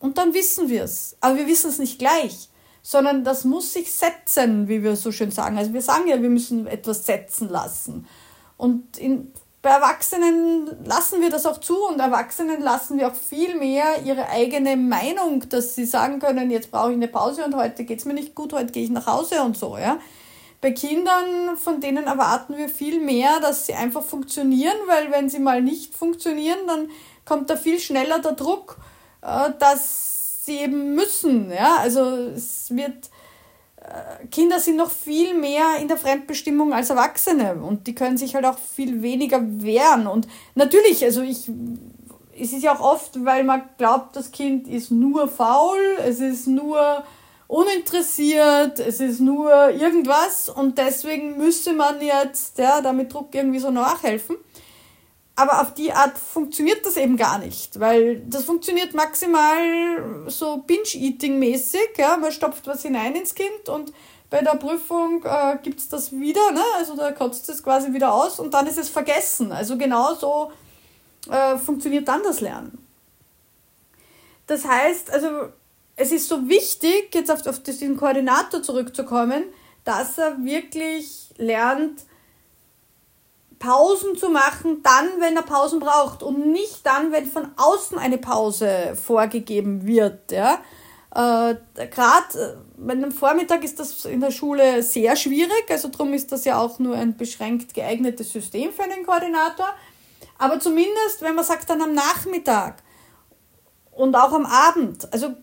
und 0.04 0.18
dann 0.18 0.34
wissen 0.34 0.68
wir 0.68 0.84
es. 0.84 1.16
Aber 1.22 1.38
wir 1.38 1.48
wissen 1.48 1.70
es 1.70 1.80
nicht 1.80 1.98
gleich, 1.98 2.50
sondern 2.82 3.24
das 3.24 3.46
muss 3.46 3.72
sich 3.72 3.90
setzen, 3.90 4.68
wie 4.68 4.84
wir 4.84 4.98
so 4.98 5.14
schön 5.14 5.32
sagen. 5.32 5.58
Also 5.58 5.72
wir 5.72 5.82
sagen 5.82 6.10
ja, 6.10 6.22
wir 6.22 6.30
müssen 6.30 6.68
etwas 6.68 7.06
setzen 7.06 7.48
lassen. 7.48 8.06
Und 8.58 8.98
in, 8.98 9.32
bei 9.62 9.70
Erwachsenen 9.70 10.70
lassen 10.84 11.22
wir 11.22 11.30
das 11.30 11.46
auch 11.46 11.58
zu 11.58 11.86
und 11.88 12.02
Erwachsenen 12.02 12.62
lassen 12.62 13.00
wir 13.00 13.08
auch 13.08 13.16
viel 13.16 13.56
mehr 13.56 14.04
ihre 14.04 14.28
eigene 14.28 14.76
Meinung, 14.76 15.48
dass 15.48 15.74
sie 15.74 15.86
sagen 15.86 16.20
können, 16.20 16.52
jetzt 16.52 16.70
brauche 16.70 16.90
ich 16.90 16.98
eine 16.98 17.08
Pause 17.08 17.46
und 17.46 17.56
heute 17.56 17.86
geht 17.86 18.00
es 18.00 18.06
mir 18.06 18.14
nicht 18.14 18.36
gut, 18.36 18.52
heute 18.52 18.74
gehe 18.74 18.84
ich 18.84 18.90
nach 18.90 19.08
Hause 19.08 19.42
und 19.42 19.56
so. 19.56 19.78
Ja. 19.78 20.00
Bei 20.60 20.72
Kindern, 20.72 21.56
von 21.56 21.80
denen 21.80 22.08
erwarten 22.08 22.58
wir 22.58 22.68
viel 22.68 23.00
mehr, 23.00 23.40
dass 23.40 23.68
sie 23.68 23.74
einfach 23.74 24.04
funktionieren, 24.04 24.76
weil 24.88 25.14
wenn 25.14 25.30
sie 25.30 25.40
mal 25.40 25.62
nicht 25.62 25.96
funktionieren, 25.96 26.60
dann 26.68 26.90
kommt 27.24 27.50
da 27.50 27.56
viel 27.56 27.80
schneller 27.80 28.20
der 28.20 28.34
Druck, 28.34 28.80
dass 29.60 30.46
sie 30.46 30.58
eben 30.58 30.96
müssen. 30.96 31.52
Ja. 31.52 31.78
Also 31.78 32.02
es 32.36 32.76
wird 32.76 33.10
Kinder 34.32 34.60
sind 34.60 34.78
noch 34.78 34.90
viel 34.90 35.34
mehr 35.34 35.78
in 35.80 35.88
der 35.88 35.98
Fremdbestimmung 35.98 36.74
als 36.74 36.90
Erwachsene 36.90 37.56
und 37.56 37.86
die 37.86 37.94
können 37.96 38.18
sich 38.18 38.34
halt 38.36 38.46
auch 38.46 38.58
viel 38.58 39.02
weniger 39.02 39.42
wehren. 39.42 40.08
Und 40.08 40.28
natürlich, 40.56 41.04
also 41.04 41.22
ich, 41.22 41.52
es 42.40 42.54
ist 42.54 42.64
ja 42.64 42.76
auch 42.76 42.80
oft, 42.80 43.24
weil 43.26 43.44
man 43.44 43.64
glaubt, 43.78 44.16
das 44.16 44.32
Kind 44.32 44.68
ist 44.68 44.90
nur 44.90 45.28
faul, 45.28 45.78
es 46.06 46.22
ist 46.22 46.48
nur 46.48 47.04
uninteressiert, 47.48 48.80
es 48.80 49.00
ist 49.00 49.20
nur 49.20 49.52
irgendwas 49.72 50.50
und 50.50 50.78
deswegen 50.78 51.38
müsste 51.38 51.74
man 51.74 52.02
jetzt 52.02 52.58
ja, 52.58 52.82
damit 52.82 53.14
Druck 53.14 53.36
irgendwie 53.36 53.60
so 53.60 53.70
nachhelfen. 53.70 54.38
Aber 55.36 55.62
auf 55.62 55.74
die 55.74 55.92
Art 55.92 56.18
funktioniert 56.18 56.86
das 56.86 56.96
eben 56.96 57.18
gar 57.18 57.40
nicht, 57.40 57.80
weil 57.80 58.20
das 58.20 58.44
funktioniert 58.44 58.94
maximal 58.94 60.26
so 60.28 60.58
Binge-Eating-mäßig. 60.58 61.98
Ja? 61.98 62.18
Man 62.18 62.32
stopft 62.32 62.68
was 62.68 62.84
hinein 62.84 63.16
ins 63.16 63.34
Kind 63.34 63.68
und 63.68 63.94
bei 64.30 64.42
der 64.42 64.56
Prüfung 64.56 65.24
äh, 65.26 65.58
gibt 65.62 65.80
es 65.80 65.90
das 65.90 66.12
wieder, 66.12 66.52
ne? 66.52 66.64
also 66.78 66.96
da 66.96 67.12
kotzt 67.12 67.50
es 67.50 67.62
quasi 67.64 67.94
wieder 67.94 68.14
aus 68.14 68.40
und 68.40 68.54
dann 68.54 68.68
ist 68.68 68.78
es 68.78 68.90
vergessen. 68.90 69.52
Also 69.52 69.78
genau 69.78 70.14
so 70.16 70.52
äh, 71.30 71.58
funktioniert 71.58 72.08
dann 72.08 72.24
das 72.24 72.42
Lernen. 72.42 72.84
Das 74.48 74.66
heißt, 74.66 75.12
also 75.12 75.50
es 75.96 76.12
ist 76.12 76.28
so 76.28 76.48
wichtig, 76.48 77.14
jetzt 77.14 77.32
auf, 77.32 77.46
auf 77.46 77.62
diesen 77.62 77.98
Koordinator 77.98 78.62
zurückzukommen, 78.62 79.44
dass 79.84 80.18
er 80.18 80.44
wirklich 80.44 81.30
lernt, 81.38 82.02
Pausen 83.64 84.18
zu 84.18 84.30
machen, 84.30 84.84
dann, 84.84 85.22
wenn 85.22 85.38
er 85.38 85.42
Pausen 85.44 85.80
braucht 85.80 86.22
und 86.22 86.52
nicht 86.52 86.86
dann, 86.86 87.14
wenn 87.14 87.26
von 87.26 87.48
außen 87.56 87.98
eine 87.98 88.18
Pause 88.18 88.94
vorgegeben 89.02 89.88
wird. 89.88 90.34
Ja? 90.34 90.56
Äh, 91.12 91.56
Gerade 91.88 92.58
äh, 92.78 92.92
am 92.92 93.12
Vormittag 93.14 93.64
ist 93.64 93.80
das 93.80 94.04
in 94.04 94.20
der 94.20 94.32
Schule 94.32 94.84
sehr 94.84 95.16
schwierig, 95.16 95.66
also 95.70 95.88
darum 95.88 96.14
ist 96.14 96.32
das 96.34 96.44
ja 96.44 96.60
auch 96.60 96.78
nur 96.80 96.96
ein 96.96 97.16
beschränkt 97.16 97.74
geeignetes 97.74 98.34
System 98.34 98.74
für 98.74 98.84
einen 98.84 99.06
Koordinator. 99.06 99.70
Aber 100.38 100.60
zumindest, 100.60 101.22
wenn 101.22 101.36
man 101.36 101.46
sagt, 101.46 101.70
dann 101.70 101.82
am 101.82 101.94
Nachmittag 101.94 102.84
und 103.92 104.14
auch 104.16 104.34
am 104.34 104.46
Abend, 104.46 105.08
also 105.14 105.36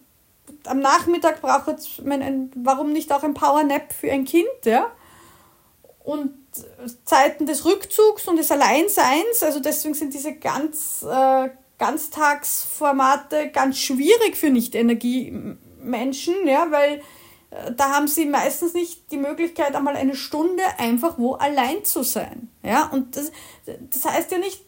am 0.66 0.80
Nachmittag 0.80 1.40
braucht 1.40 2.04
man 2.04 2.50
warum 2.56 2.92
nicht 2.92 3.10
auch 3.12 3.22
ein 3.22 3.32
Powernap 3.32 3.94
für 3.94 4.10
ein 4.10 4.26
Kind, 4.26 4.66
ja? 4.66 4.90
Und 6.04 6.39
Zeiten 7.04 7.46
des 7.46 7.64
Rückzugs 7.64 8.26
und 8.26 8.36
des 8.36 8.50
Alleinseins, 8.50 9.42
also 9.42 9.60
deswegen 9.60 9.94
sind 9.94 10.14
diese 10.14 10.34
ganz, 10.34 11.04
äh, 11.08 11.50
Ganztagsformate 11.78 13.50
ganz 13.50 13.78
schwierig 13.78 14.36
für 14.36 14.50
Nicht-Energiemenschen, 14.50 16.46
ja, 16.46 16.70
weil 16.70 17.02
äh, 17.50 17.72
da 17.76 17.90
haben 17.90 18.08
sie 18.08 18.26
meistens 18.26 18.74
nicht 18.74 19.10
die 19.12 19.16
Möglichkeit, 19.16 19.74
einmal 19.74 19.96
eine 19.96 20.16
Stunde 20.16 20.62
einfach 20.78 21.18
wo 21.18 21.34
allein 21.34 21.84
zu 21.84 22.02
sein. 22.02 22.50
Ja, 22.62 22.86
und 22.92 23.16
das, 23.16 23.30
das 23.66 24.04
heißt 24.04 24.32
ja 24.32 24.38
nicht, 24.38 24.62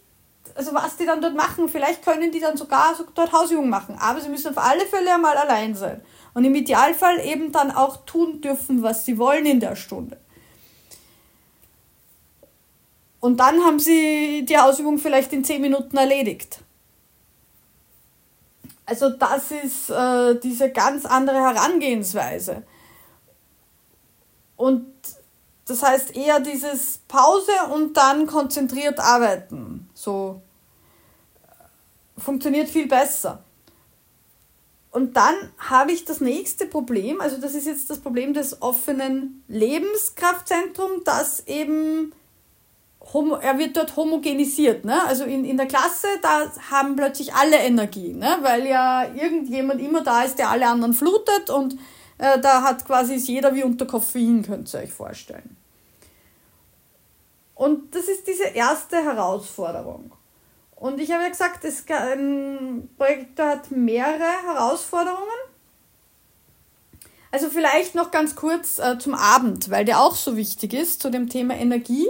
also 0.55 0.73
was 0.73 0.97
die 0.97 1.05
dann 1.05 1.21
dort 1.21 1.35
machen, 1.35 1.69
vielleicht 1.69 2.03
können 2.03 2.31
die 2.31 2.39
dann 2.39 2.57
sogar 2.57 2.95
so 2.95 3.03
dort 3.13 3.31
Hausübungen 3.31 3.69
machen, 3.69 3.97
aber 3.99 4.21
sie 4.21 4.29
müssen 4.29 4.49
auf 4.49 4.63
alle 4.63 4.85
Fälle 4.85 5.13
einmal 5.13 5.35
allein 5.37 5.75
sein. 5.75 6.01
Und 6.33 6.45
im 6.45 6.55
Idealfall 6.55 7.19
eben 7.25 7.51
dann 7.51 7.71
auch 7.71 8.05
tun 8.05 8.41
dürfen, 8.41 8.81
was 8.81 9.05
sie 9.05 9.17
wollen 9.17 9.45
in 9.45 9.59
der 9.59 9.75
Stunde. 9.75 10.17
Und 13.23 13.37
dann 13.37 13.63
haben 13.63 13.79
sie 13.79 14.43
die 14.43 14.57
Hausübung 14.57 14.97
vielleicht 14.97 15.31
in 15.31 15.45
zehn 15.45 15.61
Minuten 15.61 15.95
erledigt. 15.95 16.59
Also 18.85 19.11
das 19.11 19.49
ist 19.49 19.89
äh, 19.89 20.37
diese 20.41 20.71
ganz 20.71 21.05
andere 21.05 21.37
Herangehensweise. 21.37 22.63
Und 24.57 24.91
das 25.63 25.83
heißt 25.83 26.17
eher 26.17 26.41
dieses 26.41 26.97
Pause 27.07 27.53
und 27.73 27.95
dann 27.95 28.27
konzentriert 28.27 28.99
arbeiten. 28.99 29.89
So 29.93 30.41
funktioniert 32.17 32.67
viel 32.67 32.89
besser. 32.89 33.41
Und 34.91 35.15
dann 35.15 35.35
habe 35.59 35.93
ich 35.93 36.03
das 36.03 36.19
nächste 36.19 36.65
Problem, 36.65 37.21
also 37.21 37.37
das 37.37 37.55
ist 37.55 37.67
jetzt 37.67 37.89
das 37.89 37.99
Problem 37.99 38.33
des 38.33 38.61
offenen 38.61 39.45
Lebenskraftzentrums, 39.47 41.05
das 41.05 41.47
eben 41.47 42.11
homo, 43.11 43.35
er 43.35 43.57
wird 43.57 43.75
dort 43.75 43.95
homogenisiert. 43.95 44.85
Ne? 44.85 45.05
Also 45.07 45.25
in, 45.25 45.45
in 45.45 45.57
der 45.57 45.67
Klasse, 45.67 46.07
da 46.21 46.51
haben 46.71 46.95
plötzlich 46.95 47.33
alle 47.33 47.57
Energie, 47.57 48.13
ne? 48.13 48.37
weil 48.41 48.65
ja 48.65 49.05
irgendjemand 49.13 49.81
immer 49.81 50.03
da 50.03 50.23
ist, 50.23 50.39
der 50.39 50.49
alle 50.49 50.67
anderen 50.67 50.93
flutet 50.93 51.49
und 51.49 51.77
äh, 52.17 52.39
da 52.39 52.61
hat 52.61 52.85
quasi 52.85 53.15
jeder 53.15 53.53
wie 53.55 53.63
unter 53.63 53.85
Koffein, 53.85 54.43
könnt 54.43 54.73
ihr 54.73 54.79
euch 54.79 54.93
vorstellen. 54.93 55.57
Und 57.55 57.95
das 57.95 58.05
ist 58.05 58.27
diese 58.27 58.45
erste 58.45 58.97
Herausforderung. 58.97 60.11
Und 60.75 60.99
ich 60.99 61.11
habe 61.11 61.23
ja 61.23 61.29
gesagt, 61.29 61.63
das, 61.63 61.85
ein 61.87 62.89
Projekt 62.97 63.39
hat 63.39 63.71
mehrere 63.71 64.43
Herausforderungen. 64.45 65.19
Also 67.31 67.49
vielleicht 67.49 67.95
noch 67.95 68.11
ganz 68.11 68.35
kurz 68.35 68.79
äh, 68.79 68.97
zum 68.99 69.13
Abend, 69.15 69.71
weil 69.71 69.85
der 69.85 70.01
auch 70.01 70.15
so 70.15 70.35
wichtig 70.35 70.73
ist, 70.73 71.01
zu 71.01 71.09
dem 71.09 71.29
Thema 71.29 71.55
Energie. 71.55 72.07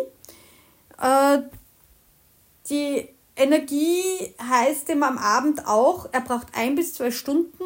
Äh, 1.02 1.40
die 2.70 3.10
Energie 3.36 4.34
heißt 4.42 4.90
ihm 4.90 5.04
am 5.04 5.18
Abend 5.18 5.68
auch, 5.68 6.08
er 6.12 6.22
braucht 6.22 6.48
ein 6.54 6.76
bis 6.76 6.94
zwei 6.94 7.12
Stunden, 7.12 7.64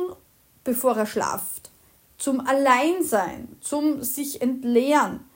bevor 0.63 0.95
er 0.97 1.05
schlaft. 1.05 1.71
Zum 2.17 2.45
Alleinsein, 2.45 3.57
zum 3.61 4.01
sich 4.01 4.41
entleeren 4.41 5.30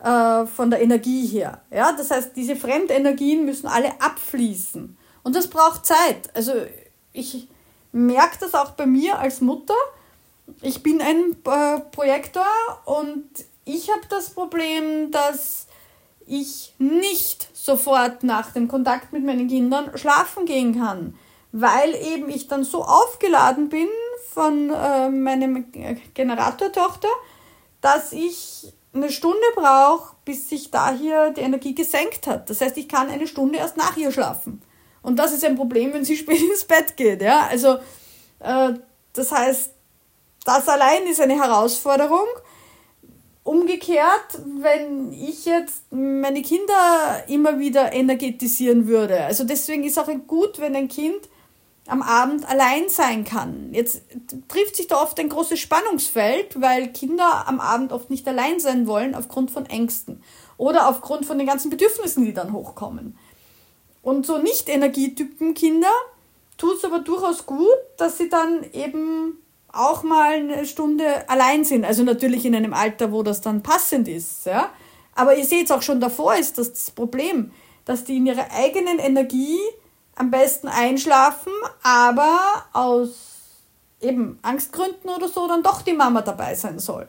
äh, 0.00 0.46
von 0.46 0.70
der 0.70 0.82
Energie 0.82 1.26
her. 1.26 1.62
Ja, 1.70 1.92
das 1.92 2.10
heißt, 2.10 2.36
diese 2.36 2.56
Fremdenergien 2.56 3.44
müssen 3.44 3.66
alle 3.66 4.00
abfließen. 4.00 4.96
Und 5.22 5.36
das 5.36 5.48
braucht 5.48 5.86
Zeit. 5.86 6.34
Also 6.34 6.52
ich 7.12 7.48
merke 7.92 8.38
das 8.40 8.54
auch 8.54 8.72
bei 8.72 8.86
mir 8.86 9.18
als 9.18 9.40
Mutter. 9.40 9.74
Ich 10.62 10.82
bin 10.82 11.00
ein 11.00 11.36
äh, 11.44 11.80
Projektor 11.92 12.46
und 12.84 13.28
ich 13.64 13.90
habe 13.90 14.02
das 14.08 14.30
Problem, 14.30 15.10
dass 15.10 15.67
ich 16.28 16.74
nicht 16.78 17.48
sofort 17.56 18.22
nach 18.22 18.52
dem 18.52 18.68
Kontakt 18.68 19.12
mit 19.12 19.24
meinen 19.24 19.48
Kindern 19.48 19.96
schlafen 19.96 20.44
gehen 20.44 20.78
kann, 20.78 21.18
weil 21.52 21.94
eben 21.94 22.28
ich 22.28 22.48
dann 22.48 22.64
so 22.64 22.84
aufgeladen 22.84 23.68
bin 23.68 23.88
von 24.32 24.70
äh, 24.70 25.08
meinem 25.08 25.72
Generatortochter, 26.14 27.08
dass 27.80 28.12
ich 28.12 28.72
eine 28.94 29.10
Stunde 29.10 29.38
brauche, 29.54 30.14
bis 30.24 30.48
sich 30.48 30.70
da 30.70 30.92
hier 30.92 31.30
die 31.30 31.40
Energie 31.40 31.74
gesenkt 31.74 32.26
hat. 32.26 32.48
Das 32.50 32.60
heißt, 32.60 32.76
ich 32.76 32.88
kann 32.88 33.10
eine 33.10 33.26
Stunde 33.26 33.58
erst 33.58 33.76
nach 33.76 33.96
ihr 33.96 34.12
schlafen. 34.12 34.62
Und 35.02 35.16
das 35.16 35.32
ist 35.32 35.44
ein 35.44 35.56
Problem, 35.56 35.92
wenn 35.92 36.04
sie 36.04 36.16
spät 36.18 36.40
ins 36.40 36.64
Bett 36.64 36.96
geht. 36.96 37.22
Ja? 37.22 37.46
Also, 37.48 37.78
äh, 38.40 38.74
das 39.12 39.32
heißt, 39.32 39.72
das 40.44 40.68
allein 40.68 41.06
ist 41.06 41.20
eine 41.20 41.34
Herausforderung. 41.34 42.26
Umgekehrt, 43.48 44.42
wenn 44.60 45.10
ich 45.10 45.46
jetzt 45.46 45.90
meine 45.90 46.42
Kinder 46.42 47.24
immer 47.28 47.58
wieder 47.58 47.94
energetisieren 47.94 48.86
würde. 48.86 49.24
Also 49.24 49.44
deswegen 49.44 49.84
ist 49.84 49.98
auch 49.98 50.10
gut, 50.26 50.58
wenn 50.58 50.76
ein 50.76 50.88
Kind 50.88 51.30
am 51.86 52.02
Abend 52.02 52.46
allein 52.46 52.90
sein 52.90 53.24
kann. 53.24 53.70
Jetzt 53.72 54.02
trifft 54.48 54.76
sich 54.76 54.86
da 54.86 55.02
oft 55.02 55.18
ein 55.18 55.30
großes 55.30 55.58
Spannungsfeld, 55.58 56.60
weil 56.60 56.88
Kinder 56.88 57.48
am 57.48 57.58
Abend 57.58 57.92
oft 57.92 58.10
nicht 58.10 58.28
allein 58.28 58.60
sein 58.60 58.86
wollen 58.86 59.14
aufgrund 59.14 59.50
von 59.50 59.64
Ängsten 59.64 60.22
oder 60.58 60.86
aufgrund 60.86 61.24
von 61.24 61.38
den 61.38 61.46
ganzen 61.46 61.70
Bedürfnissen, 61.70 62.26
die 62.26 62.34
dann 62.34 62.52
hochkommen. 62.52 63.16
Und 64.02 64.26
so 64.26 64.36
Nicht-Energietypen 64.36 65.54
Kinder 65.54 65.88
tut 66.58 66.76
es 66.76 66.84
aber 66.84 66.98
durchaus 66.98 67.46
gut, 67.46 67.78
dass 67.96 68.18
sie 68.18 68.28
dann 68.28 68.62
eben 68.74 69.38
auch 69.78 70.02
mal 70.02 70.32
eine 70.32 70.66
Stunde 70.66 71.28
allein 71.28 71.64
sind. 71.64 71.84
Also 71.84 72.02
natürlich 72.02 72.44
in 72.44 72.54
einem 72.54 72.74
Alter, 72.74 73.12
wo 73.12 73.22
das 73.22 73.40
dann 73.40 73.62
passend 73.62 74.08
ist. 74.08 74.46
Ja? 74.46 74.70
Aber 75.14 75.36
ihr 75.36 75.44
seht 75.44 75.66
es 75.66 75.70
auch 75.70 75.82
schon 75.82 76.00
davor, 76.00 76.34
ist 76.34 76.58
das, 76.58 76.72
das 76.72 76.90
Problem, 76.90 77.52
dass 77.84 78.04
die 78.04 78.16
in 78.16 78.26
ihrer 78.26 78.50
eigenen 78.52 78.98
Energie 78.98 79.58
am 80.14 80.30
besten 80.30 80.68
einschlafen, 80.68 81.52
aber 81.82 82.38
aus 82.72 83.10
eben 84.00 84.38
Angstgründen 84.42 85.10
oder 85.10 85.28
so 85.28 85.46
dann 85.48 85.62
doch 85.62 85.82
die 85.82 85.92
Mama 85.92 86.22
dabei 86.22 86.54
sein 86.54 86.78
soll. 86.78 87.08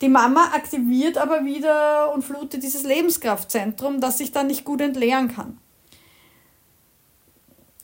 Die 0.00 0.08
Mama 0.08 0.52
aktiviert 0.54 1.18
aber 1.18 1.44
wieder 1.44 2.12
und 2.14 2.22
flutet 2.22 2.62
dieses 2.62 2.84
Lebenskraftzentrum, 2.84 4.00
das 4.00 4.18
sich 4.18 4.32
dann 4.32 4.46
nicht 4.46 4.64
gut 4.64 4.80
entleeren 4.80 5.28
kann. 5.28 5.58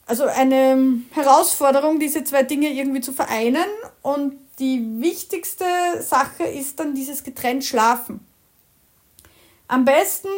Also 0.06 0.24
eine 0.24 1.02
Herausforderung, 1.12 1.98
diese 1.98 2.24
zwei 2.24 2.42
Dinge 2.42 2.68
irgendwie 2.70 3.00
zu 3.00 3.12
vereinen. 3.12 3.64
Und 4.02 4.38
die 4.58 5.00
wichtigste 5.00 5.64
Sache 6.00 6.44
ist 6.44 6.78
dann 6.78 6.94
dieses 6.94 7.24
getrennt 7.24 7.64
Schlafen. 7.64 8.20
Am 9.66 9.84
besten 9.84 10.28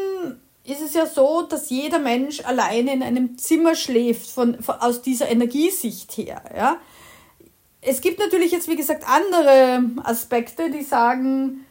ist 0.64 0.80
es 0.80 0.94
ja 0.94 1.06
so, 1.06 1.42
dass 1.42 1.70
jeder 1.70 1.98
Mensch 1.98 2.44
alleine 2.44 2.92
in 2.92 3.02
einem 3.02 3.38
Zimmer 3.38 3.74
schläft, 3.74 4.30
von, 4.30 4.62
von, 4.62 4.76
aus 4.76 5.02
dieser 5.02 5.28
Energiesicht 5.28 6.16
her. 6.16 6.42
Ja? 6.56 6.76
Es 7.80 8.00
gibt 8.00 8.18
natürlich 8.18 8.52
jetzt, 8.52 8.68
wie 8.68 8.76
gesagt, 8.76 9.04
andere 9.08 9.84
Aspekte, 10.02 10.70
die 10.70 10.82
sagen, 10.82 11.66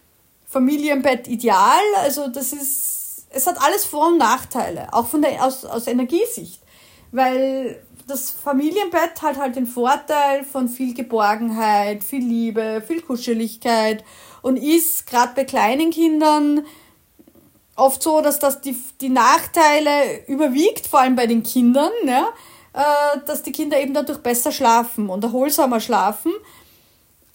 Familienbett 0.48 1.28
ideal. 1.28 1.84
Also 1.98 2.28
das 2.28 2.54
ist, 2.54 3.26
es 3.30 3.48
hat 3.48 3.62
alles 3.62 3.86
Vor- 3.86 4.08
und 4.08 4.18
Nachteile, 4.18 4.94
auch 4.94 5.08
von 5.08 5.22
der, 5.22 5.44
aus, 5.44 5.66
aus 5.66 5.88
Energiesicht. 5.88 6.62
Weil 7.16 7.82
das 8.08 8.30
Familienbett 8.30 9.22
hat 9.22 9.38
halt 9.38 9.56
den 9.56 9.68
Vorteil 9.68 10.44
von 10.44 10.68
viel 10.68 10.94
Geborgenheit, 10.94 12.04
viel 12.04 12.24
Liebe, 12.24 12.84
viel 12.86 13.02
Kuscheligkeit 13.02 14.04
und 14.42 14.58
ist 14.58 15.08
gerade 15.08 15.34
bei 15.34 15.46
kleinen 15.46 15.92
Kindern 15.92 16.66
oft 17.78 18.04
so, 18.04 18.20
dass 18.20 18.40
das 18.40 18.60
die, 18.60 18.78
die 19.00 19.10
Nachteile 19.10 20.26
überwiegt, 20.28 20.88
vor 20.88 21.00
allem 21.00 21.16
bei 21.16 21.26
den 21.26 21.44
Kindern, 21.44 21.92
ja, 22.06 22.28
äh, 22.74 23.20
dass 23.26 23.44
die 23.44 23.54
Kinder 23.54 23.80
eben 23.80 23.94
dadurch 23.94 24.20
besser 24.20 24.52
schlafen 24.52 25.10
und 25.10 25.24
erholsamer 25.24 25.80
schlafen. 25.80 26.34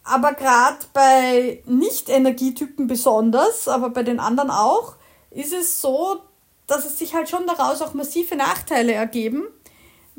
Aber 0.04 0.34
gerade 0.34 0.78
bei 0.92 1.62
Nicht-Energietypen 1.64 2.86
besonders, 2.86 3.66
aber 3.66 3.88
bei 3.88 4.02
den 4.02 4.20
anderen 4.20 4.50
auch, 4.50 4.96
ist 5.30 5.52
es 5.54 5.80
so, 5.80 6.20
dass 6.66 6.84
es 6.84 6.98
sich 6.98 7.14
halt 7.14 7.28
schon 7.28 7.46
daraus 7.46 7.82
auch 7.82 7.94
massive 7.94 8.36
Nachteile 8.36 8.92
ergeben, 8.92 9.48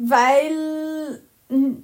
weil 0.03 1.21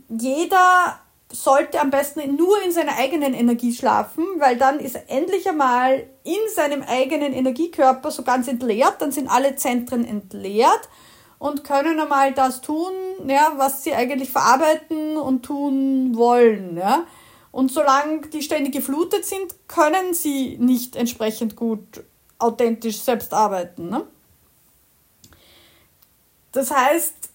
jeder 0.10 1.00
sollte 1.32 1.80
am 1.80 1.92
besten 1.92 2.36
nur 2.36 2.62
in 2.64 2.72
seiner 2.72 2.98
eigenen 2.98 3.34
Energie 3.34 3.74
schlafen, 3.74 4.26
weil 4.40 4.58
dann 4.58 4.80
ist 4.80 4.96
er 4.96 5.10
endlich 5.10 5.48
einmal 5.48 6.08
in 6.24 6.40
seinem 6.56 6.82
eigenen 6.82 7.34
Energiekörper 7.34 8.10
so 8.10 8.24
ganz 8.24 8.48
entleert, 8.48 8.96
dann 9.00 9.12
sind 9.12 9.30
alle 9.30 9.56
Zentren 9.56 10.04
entleert 10.06 10.90
und 11.38 11.64
können 11.64 12.00
einmal 12.00 12.34
das 12.34 12.62
tun, 12.62 12.92
ja, 13.28 13.54
was 13.58 13.84
sie 13.84 13.94
eigentlich 13.94 14.32
verarbeiten 14.32 15.18
und 15.18 15.44
tun 15.44 16.18
wollen. 16.18 16.78
Ja. 16.78 17.04
Und 17.52 17.72
solange 17.72 18.22
die 18.22 18.42
ständig 18.42 18.74
geflutet 18.74 19.26
sind, 19.26 19.54
können 19.68 20.14
sie 20.14 20.58
nicht 20.60 20.96
entsprechend 20.96 21.56
gut 21.56 22.04
authentisch 22.40 23.00
selbst 23.02 23.34
arbeiten. 23.34 23.90
Ne? 23.90 24.08
Das 26.52 26.72
heißt, 26.72 27.27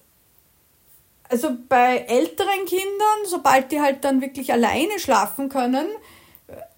also 1.33 1.57
bei 1.67 2.05
älteren 2.09 2.67
Kindern, 2.67 3.25
sobald 3.25 3.73
die 3.73 3.81
halt 3.81 4.05
dann 4.05 4.21
wirklich 4.21 4.53
alleine 4.53 4.99
schlafen 4.99 5.49
können, 5.49 5.87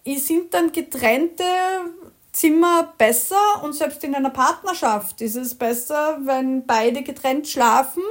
äh, 0.05 0.17
sind 0.17 0.55
dann 0.55 0.71
getrennte 0.71 1.45
Zimmer 2.31 2.95
besser 2.97 3.65
und 3.65 3.73
selbst 3.73 4.05
in 4.05 4.15
einer 4.15 4.31
Partnerschaft 4.31 5.21
ist 5.21 5.35
es 5.35 5.57
besser, 5.57 6.19
wenn 6.23 6.67
beide 6.67 7.03
getrennt 7.03 7.49
schlafen, 7.49 8.05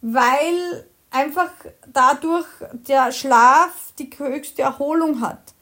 weil 0.00 0.88
einfach 1.10 1.52
dadurch 1.92 2.46
der 2.72 3.12
Schlaf 3.12 3.92
die 3.96 4.10
höchste 4.16 4.62
Erholung 4.62 5.20
hat. 5.20 5.54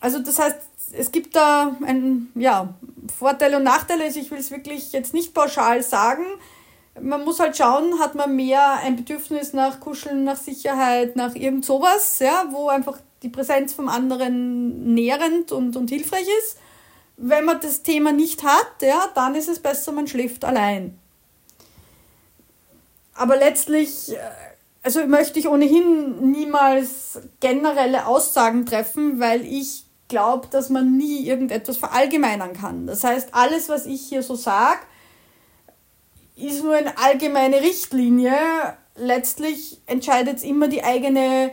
Also 0.00 0.20
das 0.20 0.38
heißt, 0.38 0.56
es 0.92 1.12
gibt 1.12 1.36
da 1.36 1.76
ein, 1.84 2.30
ja, 2.34 2.74
Vorteile 3.18 3.58
und 3.58 3.64
Nachteile. 3.64 4.04
Also 4.04 4.20
ich 4.20 4.30
will 4.30 4.38
es 4.38 4.50
wirklich 4.50 4.92
jetzt 4.92 5.12
nicht 5.12 5.34
pauschal 5.34 5.82
sagen, 5.82 6.24
man 7.00 7.24
muss 7.24 7.40
halt 7.40 7.56
schauen, 7.56 7.98
hat 7.98 8.14
man 8.14 8.34
mehr 8.36 8.74
ein 8.82 8.96
Bedürfnis 8.96 9.52
nach 9.52 9.80
Kuscheln, 9.80 10.24
nach 10.24 10.36
Sicherheit, 10.36 11.16
nach 11.16 11.34
irgend 11.34 11.64
sowas, 11.64 12.18
ja, 12.18 12.46
wo 12.50 12.68
einfach 12.68 12.98
die 13.22 13.28
Präsenz 13.28 13.72
vom 13.72 13.88
anderen 13.88 14.94
nährend 14.94 15.52
und, 15.52 15.76
und 15.76 15.90
hilfreich 15.90 16.26
ist. 16.40 16.58
Wenn 17.16 17.44
man 17.44 17.60
das 17.60 17.82
Thema 17.82 18.12
nicht 18.12 18.44
hat, 18.44 18.82
ja, 18.82 19.08
dann 19.14 19.34
ist 19.34 19.48
es 19.48 19.60
besser, 19.60 19.92
man 19.92 20.06
schläft 20.06 20.44
allein. 20.44 20.98
Aber 23.14 23.36
letztlich, 23.36 24.12
äh, 24.12 24.18
also 24.82 25.06
möchte 25.06 25.38
ich 25.38 25.48
ohnehin 25.48 26.30
niemals 26.30 27.18
generelle 27.40 28.06
Aussagen 28.06 28.66
treffen, 28.66 29.18
weil 29.18 29.44
ich 29.44 29.84
glaube, 30.08 30.48
dass 30.48 30.68
man 30.68 30.96
nie 30.96 31.26
irgendetwas 31.26 31.78
verallgemeinern 31.78 32.52
kann. 32.52 32.86
Das 32.86 33.02
heißt, 33.02 33.34
alles, 33.34 33.68
was 33.68 33.86
ich 33.86 34.02
hier 34.02 34.22
so 34.22 34.34
sage, 34.36 34.80
ist 36.36 36.62
nur 36.62 36.74
eine 36.74 36.96
allgemeine 36.98 37.60
Richtlinie. 37.62 38.32
Letztlich 38.96 39.80
entscheidet 39.86 40.42
immer 40.42 40.68
die 40.68 40.84
eigene 40.84 41.50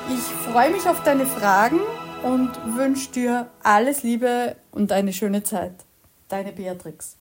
Ich 0.10 0.22
freue 0.50 0.72
mich 0.72 0.88
auf 0.88 1.04
deine 1.04 1.26
Fragen 1.26 1.82
und 2.24 2.52
wünsche 2.78 3.12
dir 3.12 3.52
alles 3.64 4.04
Liebe 4.04 4.56
und 4.72 4.94
eine 4.94 5.12
schöne 5.12 5.44
Zeit. 5.44 5.74
Deine 6.30 6.54
Beatrix. 6.54 7.16